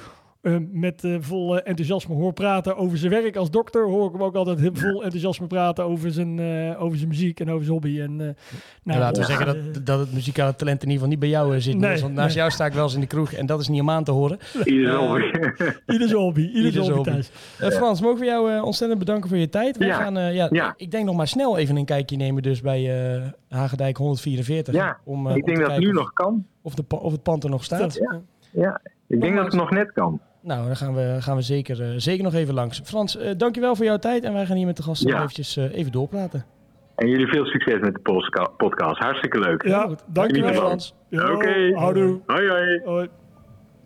[0.46, 4.12] eh, met eh, vol eh, enthousiasme hoor praten over zijn werk als dokter, hoor ik
[4.12, 7.60] hem ook altijd heel vol enthousiasme praten over zijn, eh, over zijn muziek en over
[7.64, 8.00] zijn hobby.
[8.00, 8.16] En, eh,
[8.82, 11.28] nou, Ja, laten we zeggen dat, dat het muzikale talent in ieder geval niet bij
[11.28, 11.76] jou zit.
[11.76, 12.36] Nee, want naast nee.
[12.36, 14.10] jou sta ik wel eens in de kroeg en dat is niet om aan te
[14.10, 14.38] horen.
[14.64, 14.96] ieder Ja.
[15.06, 15.22] hobby.
[15.86, 16.42] Ieder zijn hobby,
[16.92, 17.30] hobby thuis.
[17.58, 19.76] Eh, Frans, mogen we jou eh, ontzettend bedanken voor je tijd.
[19.76, 19.96] We Ja.
[19.96, 20.74] gaan, eh, ja, Ja.
[20.76, 24.74] ik denk nog maar snel even een kijkje nemen dus bij eh Hagedijk 144.
[24.74, 26.46] Ja, om, ik om denk dat het nu of- nog kan.
[26.62, 27.94] Of, de, of het pand er nog staat.
[27.94, 28.20] Ja.
[28.50, 30.20] Ja, ik denk dat het nog net kan.
[30.46, 32.80] Nou, dan gaan we, gaan we zeker, eh, zeker nog even langs.
[32.84, 34.24] Frans, eh, dankjewel voor jouw tijd.
[34.24, 35.16] En wij gaan hier met de gasten Ja.
[35.16, 36.44] eventjes eh, even doorpraten.
[36.96, 38.00] En jullie veel succes met de
[38.56, 38.98] podcast.
[38.98, 39.66] Hartstikke leuk.
[39.66, 40.54] Ja, dankjewel.
[40.54, 40.94] Frans.
[41.08, 41.72] Ja, Oké.
[41.74, 42.20] houdoe.
[42.26, 42.80] Hoi hoi.
[42.84, 43.08] Hoi.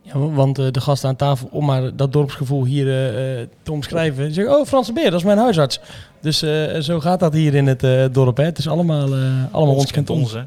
[0.03, 3.73] Ja, want eh, de gasten aan tafel, om maar dat dorpsgevoel hier eh, eh, te
[3.73, 4.33] omschrijven.
[4.33, 5.81] Zeggen, oh, Frans Beer, dat is mijn huisarts.
[6.21, 8.37] Dus eh, zo gaat dat hier in het eh, dorp.
[8.37, 8.45] Hè.
[8.45, 10.33] Het is allemaal, eh, allemaal ons kent ons.
[10.33, 10.43] hè?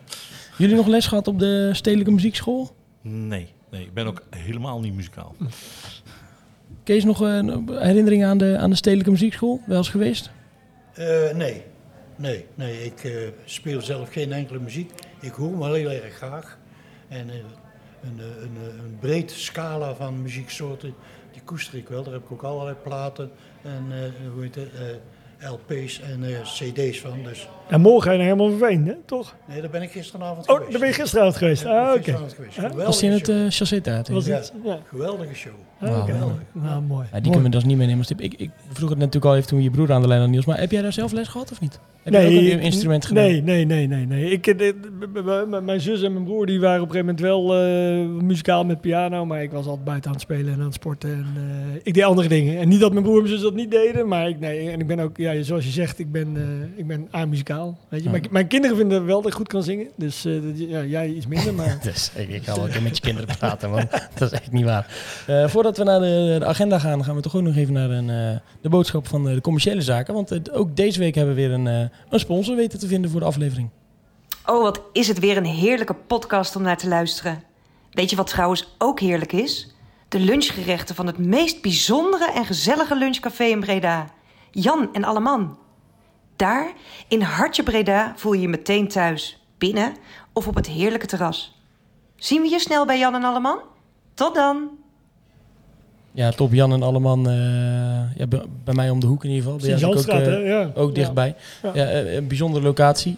[0.58, 2.70] Jullie nog les gehad op de Stedelijke Muziekschool?
[3.02, 5.36] Nee, nee, ik ben ook helemaal niet muzikaal.
[6.84, 9.62] Kees, nog een herinnering aan de, aan de Stedelijke Muziekschool?
[9.66, 10.32] Wel eens geweest?
[10.94, 11.64] Eh, nee.
[12.16, 13.12] Nee, nee, ik eh,
[13.46, 14.92] speel zelf geen enkele muziek.
[15.20, 16.58] Ik hoor wel heel erg graag.
[17.08, 20.94] En eh, een, een, een breed scala van muzieksoorten,
[21.32, 22.04] die koester ik wel.
[22.04, 23.32] Daar heb ik ook allerlei platen
[23.62, 24.70] en, hoe heet het,
[25.52, 27.12] LP's en eh, CD's van.
[27.24, 28.94] Dus En morgen ga je naar Herman van Veen, hè?
[29.06, 29.36] toch?
[29.48, 30.72] nee, daar ben ik gisteravond Oh, geweest.
[30.72, 31.64] daar ben je gisteravond geweest.
[31.64, 32.18] Ja, Ah, oké.
[32.84, 33.82] Was hij in het uh, chassé
[34.12, 34.36] Was Ja.
[34.36, 34.54] het?
[34.64, 34.80] Ja.
[34.88, 35.54] Geweldige show.
[35.80, 36.08] Ah.
[36.08, 36.32] Wauw.
[36.52, 37.08] Nou, mooi.
[37.12, 38.22] Ja, die kunnen we dus niet meenemen als tip.
[38.22, 40.46] Ik, ik vroeg het natuurlijk al even toen je broer aan de lijn had, Niels.
[40.46, 41.80] Maar heb jij daar zelf les gehad of niet?
[42.04, 43.24] Heb je ook een instrument gedaan?
[43.24, 44.06] Nee, nee, nee, nee.
[44.06, 44.32] nee.
[44.32, 44.74] Ik, eh,
[45.62, 48.82] mijn zus en mijn broer die waren op een gegeven moment wel eh, muzikaal met
[48.82, 49.26] piano.
[49.26, 51.12] Maar ik was altijd buiten aan het spelen en aan het sporten.
[51.14, 52.60] En, eh, ik deed andere dingen.
[52.60, 54.08] En niet dat mijn broer en mijn zus dat niet deden.
[54.08, 56.88] Maar ik, nee, en ik ben ook, ja, zoals je zegt, ik ben, eh, ik
[56.88, 57.78] ben A-muzikaal.
[57.90, 58.06] Weet je?
[58.06, 58.12] Ja.
[58.12, 59.88] Mijn, mijn kinderen vinden wel dat ik goed kan zingen.
[59.96, 61.54] Dus eh, dat- ja, jij iets minder.
[61.54, 64.52] Maar Dus ik, ga wel een keer met je kinderen praten, want dat is echt
[64.52, 64.88] niet waar.
[65.28, 67.90] Eh, voordat we naar de, de agenda gaan, gaan we toch ook nog even naar
[67.90, 70.14] een, eh, de boodschap van de commerciële zaken.
[70.14, 71.80] Want ook deze week hebben we weer een, eh,
[72.10, 73.70] een sponsor weten te vinden voor de aflevering.
[74.46, 77.44] Oh, wat is het weer een heerlijke podcast om naar te luisteren.
[77.92, 79.68] Weet je wat trouwens ook heerlijk is?
[80.10, 84.08] De lunchgerechten van het meest bijzondere en gezellige lunchcafé in Breda.
[84.54, 85.58] Jan en Alleman.
[86.36, 86.74] Daar,
[87.08, 89.48] in Hartje Breda, voel je je meteen thuis.
[89.58, 89.96] Binnen
[90.34, 91.62] of op het heerlijke terras.
[92.16, 93.60] Zien we je snel bij Jan en Alleman?
[94.14, 94.83] Tot dan!
[96.16, 97.36] Ja, top Jan en Alleman, eh,
[98.16, 99.60] ja, bij, bij mij om de hoek in ieder geval.
[99.60, 100.72] Bij jou ook, eh, Ja.
[100.76, 101.36] ook dichtbij.
[101.64, 101.72] Ja.
[101.74, 101.86] Ja.
[101.86, 103.18] eh, een bijzondere locatie.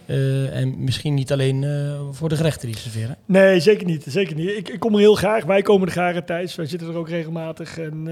[0.52, 1.66] en misschien niet alleen
[2.12, 3.16] voor de gerechten die serveren.
[3.26, 4.06] Nee, zeker niet.
[4.08, 4.50] Zeker niet.
[4.50, 5.44] Ik, ik kom er heel graag.
[5.46, 6.56] Wij komen er graag Thijs.
[6.56, 7.80] Wij zitten er ook regelmatig.
[7.80, 8.04] En,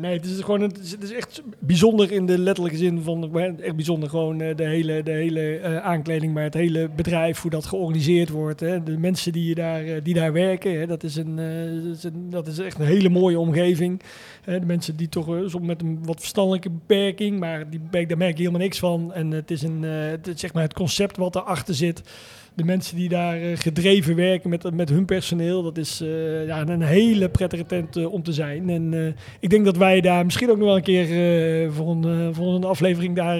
[0.00, 3.02] nee, het is gewoon een, het is, het is echt bijzonder in de letterlijke zin
[3.02, 4.08] van echt bijzonder.
[4.08, 8.60] Gewoon de hele, de hele aankleding, maar het hele bedrijf, hoe dat georganiseerd wordt.
[8.60, 8.82] Hè.
[8.82, 10.86] De mensen die, je daar, die daar werken, hè.
[10.86, 11.36] Dat, is een,
[11.86, 13.97] dat, is een, dat is echt een hele mooie omgeving.
[14.44, 18.32] De mensen die toch eh, soms met een wat verstandelijke beperking, maar die, daar merk
[18.32, 19.12] je helemaal niks van.
[19.12, 22.02] En het is, een, eh, het zeg maar het concept wat erachter zit.
[22.58, 26.68] De mensen die daar eh, gedreven werken met, met hun personeel, dat is eh, ja,
[26.68, 28.70] een hele prettige tent eh, om te zijn.
[28.70, 32.54] En ik denk dat wij daar misschien ook nog wel een keer voor, een, voor
[32.54, 33.38] een aflevering daar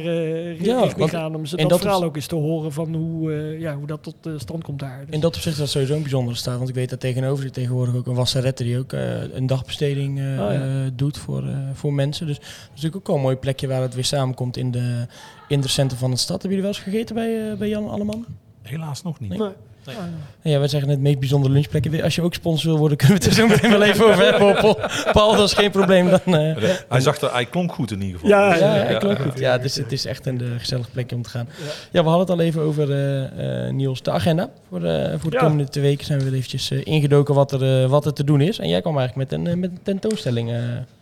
[0.63, 1.35] Ja, richting gaan.
[1.35, 4.41] Om ze dat, dat verhaal ook eens te horen van hoe, ja, hoe dat tot
[4.41, 5.05] stand komt daar.
[5.07, 6.57] Dus- In dat opzicht is dat sowieso een bijzondere staat.
[6.57, 8.93] Want ik weet dat tegenover zit tegenwoordig ook een wasserette die ook
[9.33, 10.91] een dagbesteding Oh, ja.
[10.95, 12.27] doet voor, voor mensen.
[12.27, 15.07] Dus dat is natuurlijk ook wel een mooi plekje waar het weer samenkomt in de,
[15.49, 16.43] in de centrum van de stad.
[16.43, 18.27] Hebben jullie wel eens gegeten bij, bij Jan Alleman?
[18.69, 19.29] Helaas nog niet.
[19.31, 19.39] Nee.
[19.39, 19.49] Nee.
[19.87, 19.97] Nee.
[19.97, 20.03] Ah,
[20.43, 22.03] Ja, wij zeggen het meest bijzondere lunchplekje.
[22.03, 24.23] Als je ook sponsor wil worden, kunnen we het er zo meteen wel even over
[24.25, 24.55] hebben.
[24.61, 24.79] Paul,
[25.13, 26.09] Paul, dat is geen probleem.
[26.11, 26.57] Dan, eh,
[26.89, 28.29] Hij, zag er, hij klonk goed in ieder geval.
[28.39, 29.39] Ja, Dus, ja, eh, ja, klopt goed.
[29.39, 31.49] Ja, het is, het is echt een eh, gezellig plekje om te gaan.
[31.91, 34.51] Ja, we hadden het al even over, eh, eh, Niels, de agenda.
[34.69, 35.43] Voor, de voor de Ja.
[35.43, 38.59] komende twee weken zijn we weer eventjes ingedoken wat er, wat er te doen is.
[38.59, 40.51] En jij kwam eigenlijk met een, met een tentoonstelling.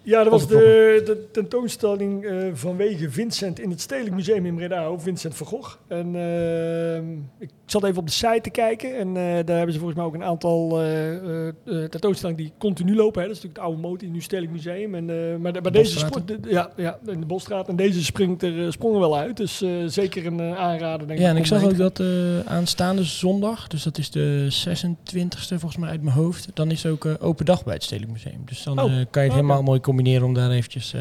[0.07, 0.13] Eh.
[0.13, 4.99] Ja, dat was de, de tentoonstelling eh, vanwege Vincent in het Stedelijk Museum in Breda,
[4.99, 5.77] Vincent van Gogh.
[5.89, 9.79] En ehm, ik zat even op de site te kijken en eh, daar hebben ze
[9.79, 13.21] volgens mij ook een aantal eh, eh, eh, tentoonstellingen die continu lopen.
[13.23, 13.29] Hè.
[13.29, 14.95] Dat is natuurlijk het oude moti, nu Stedelijk Museum.
[14.95, 17.69] En, eh, maar de, maar deze de- ja, ja, in de Bosstraat.
[17.69, 21.07] En deze springt er, eh, sprong er wel uit, dus eh, zeker een eh, aanrader
[21.07, 22.07] denk Ja, en ik zag ook dat eh,
[22.45, 27.05] aanstaande zondag, dus dat is de 26e volgens mij uit mijn hoofd, dan is ook
[27.05, 28.41] eh, open dag bij het Stedelijk Museum.
[28.45, 31.01] Dus dan Oh, eh, kan je het helemaal mooi combineren om daar eventjes eh,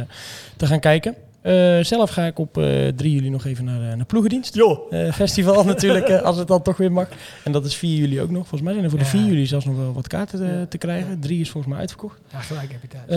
[0.57, 1.15] te gaan kijken.
[1.41, 4.55] Eh, zelf ga ik op eh 3 juli nog even naar, naar ploegendienst.
[4.55, 7.07] Joh, Eh, festival natuurlijk, als het dan toch weer mag.
[7.43, 8.39] En dat is 4 juli ook nog.
[8.47, 9.11] Volgens mij zijn er voor de Ja.
[9.11, 11.19] 4 juli zelfs nog wel wat kaarten te, krijgen.
[11.19, 12.19] 3 is volgens mij uitverkocht.
[12.31, 13.09] ja, gelijk heb je tijd.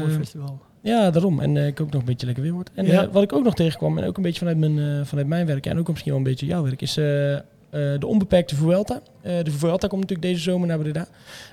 [0.00, 0.60] Mooi festival.
[0.80, 1.40] Ja, daarom.
[1.40, 2.70] En ik hoop nog een beetje lekker weer wordt.
[2.74, 3.08] En Ja.
[3.10, 5.78] wat ik ook nog tegenkwam, en ook een beetje vanuit mijn, vanuit mijn werk, en
[5.78, 6.98] ook misschien wel een beetje jouw werk, is
[7.98, 9.00] de onbeperkte Vuelta.
[9.26, 11.06] Eh, de Vuelta komt natuurlijk deze zomer naar Breda.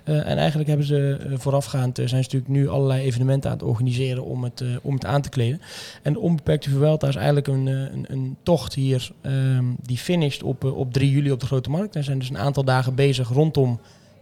[0.03, 3.57] Eh, en eigenlijk hebben ze eh, voorafgaand, eh, zijn ze natuurlijk nu allerlei evenementen aan
[3.57, 5.61] het organiseren om het, eh, om het aan te kleden.
[6.01, 10.43] En de onbeperkte Vuelta is eigenlijk een, eh, een, een tocht hier ehm, die finisht
[10.43, 11.95] op, eh, op 3 juli op de Grote Markt.
[11.95, 13.79] Er zijn dus een aantal dagen bezig rondom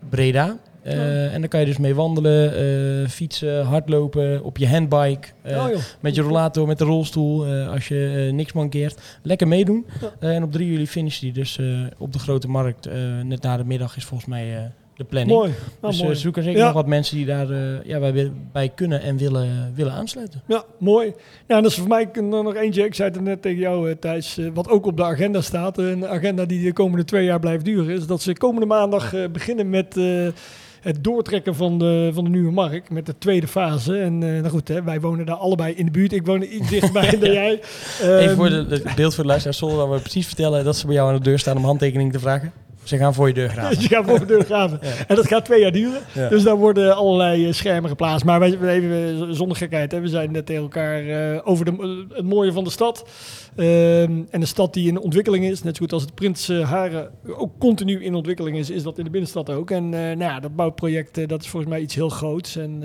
[0.10, 0.58] Breda.
[0.82, 5.58] Eh, En daar kan je dus mee wandelen, eh, fietsen, hardlopen, op je handbike, eh,
[5.58, 9.02] oh, met je rollator, met de rolstoel, als je niks mankeert.
[9.22, 9.86] Lekker meedoen.
[10.02, 10.28] Ja.
[10.30, 11.60] En op 3 juli finish die dus
[11.98, 12.88] op de Grote Markt.
[13.24, 15.38] net na de middag is volgens mij de planning.
[15.38, 15.52] Mooi.
[15.52, 16.18] Nou, dus eh, mooi.
[16.18, 16.66] zoeken zeker Ja.
[16.66, 17.48] nog wat mensen die daar
[17.86, 20.42] ja, bij, bij kunnen en willen, willen aansluiten.
[20.48, 21.14] Ja, mooi.
[21.48, 22.86] Ja, en dat is voor mij nog eentje.
[22.86, 24.40] Ik zei het net tegen jou, Thijs.
[24.54, 25.78] wat ook op de agenda staat.
[25.78, 27.96] Een agenda die de komende twee jaar blijft duren.
[27.96, 29.96] Is dat ze komende maandag beginnen met
[30.82, 32.90] het doortrekken van de, van de nieuwe markt.
[32.90, 33.98] Met de tweede fase.
[33.98, 36.14] En eh, nou goed, hè, wij wonen daar allebei in de buurt.
[36.14, 37.62] Ik woon er iets dichterbij dan jij.
[38.02, 40.86] Even Ehm, voor de, het beeld voor de luisteraar, dat we precies vertellen dat ze
[40.86, 42.52] bij jou aan de deur staan om handtekening te vragen.
[42.84, 43.82] Ze gaan voor je deur graven.
[43.82, 44.82] Je gaat voor de deur graven.
[45.08, 46.02] En dat gaat twee jaar duren.
[46.14, 46.30] Ja.
[46.30, 48.26] Dus daar worden allerlei eh, schermen geplaatst.
[48.26, 52.26] Maar wij, even zonder gekheid, hè, we zijn net tegen elkaar eh, over de, het
[52.26, 53.06] mooie van de stad.
[53.56, 56.70] Ehm, en de stad die in ontwikkeling is, net zo goed als het Prins eh,
[56.70, 59.72] Haren ook continu in ontwikkeling is, is dat in de binnenstad ook.
[59.72, 62.56] En eh, nou ja, dat bouwproject, eh, dat is volgens mij iets heel groots.
[62.56, 62.82] En,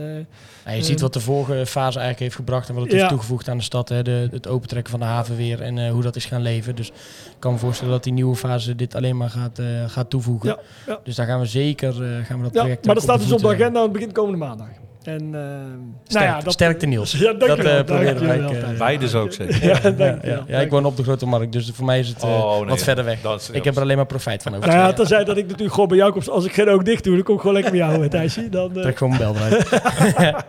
[0.66, 3.56] je ziet wat de vorige fase eigenlijk heeft gebracht en wat het heeft toegevoegd aan
[3.56, 3.88] de stad.
[3.88, 4.02] Hè.
[4.02, 6.76] De, het opentrekken van de haven weer en hoe dat is gaan leven.
[6.76, 10.48] Dus ik kan me voorstellen dat die nieuwe fase dit alleen maar gaat, gaat toevoegen.
[10.48, 11.00] Ja, ja.
[11.04, 11.92] Dus daar gaan we zeker
[12.24, 14.12] gaan we dat ja, project maar dat staat dus op de agenda en het begint
[14.12, 14.68] komende maandag.
[15.06, 17.12] En, eh, nou Sterkte, dat, sterkte Niels.
[17.18, 18.40] Ja, dat eh, proberen wij.
[18.40, 18.78] eh.
[18.78, 19.64] Wij dus ook zeker.
[19.66, 22.22] Ja, ja, ja, ja, ik woon op de Grote Markt, dus voor mij is het
[22.22, 22.68] eh, Oh, nee.
[22.68, 23.20] wat verder weg.
[23.20, 24.68] Dat is- ik heb er alleen maar profijt van over.
[24.68, 26.22] Nou ja, tenzij dat ik natuurlijk gewoon bij jou kom.
[26.32, 28.48] Als ik geen oog dicht doe, dan kom ik gewoon lekker bij jou, Thijsje.
[28.56, 29.68] Dan, Trek gewoon mijn bel eruit.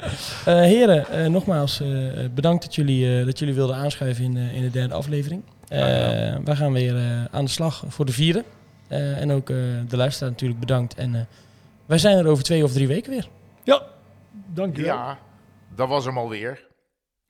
[0.45, 1.87] Eh, heren, nogmaals eh,
[2.35, 5.41] bedankt dat jullie, eh, dat jullie wilden aanschuiven in, eh, in de derde aflevering.
[5.67, 5.79] Eh
[6.43, 7.01] wij gaan weer eh,
[7.31, 8.43] aan de slag voor de vierde.
[8.87, 9.55] Eh, en ook eh,
[9.89, 10.95] de luisteraar natuurlijk bedankt.
[10.95, 11.21] En eh,
[11.85, 13.27] wij zijn er over twee of drie weken weer.
[13.63, 13.81] ja,
[14.47, 14.95] dankjewel.
[14.95, 15.19] Ja,
[15.75, 16.67] dat was hem alweer.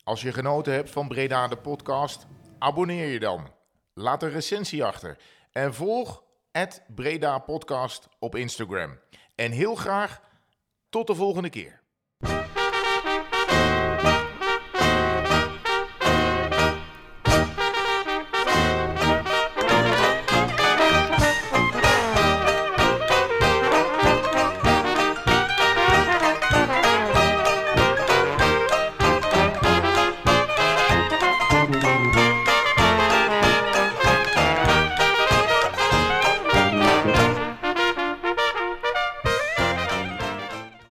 [0.04, 2.28] Als je genoten hebt van Breda de podcast,
[2.60, 3.52] abonneer je dan.
[3.94, 5.18] Laat een recensie achter.
[5.52, 9.00] En volg het Breda podcast op Instagram.
[9.36, 10.22] En heel graag
[10.90, 11.82] tot de volgende keer.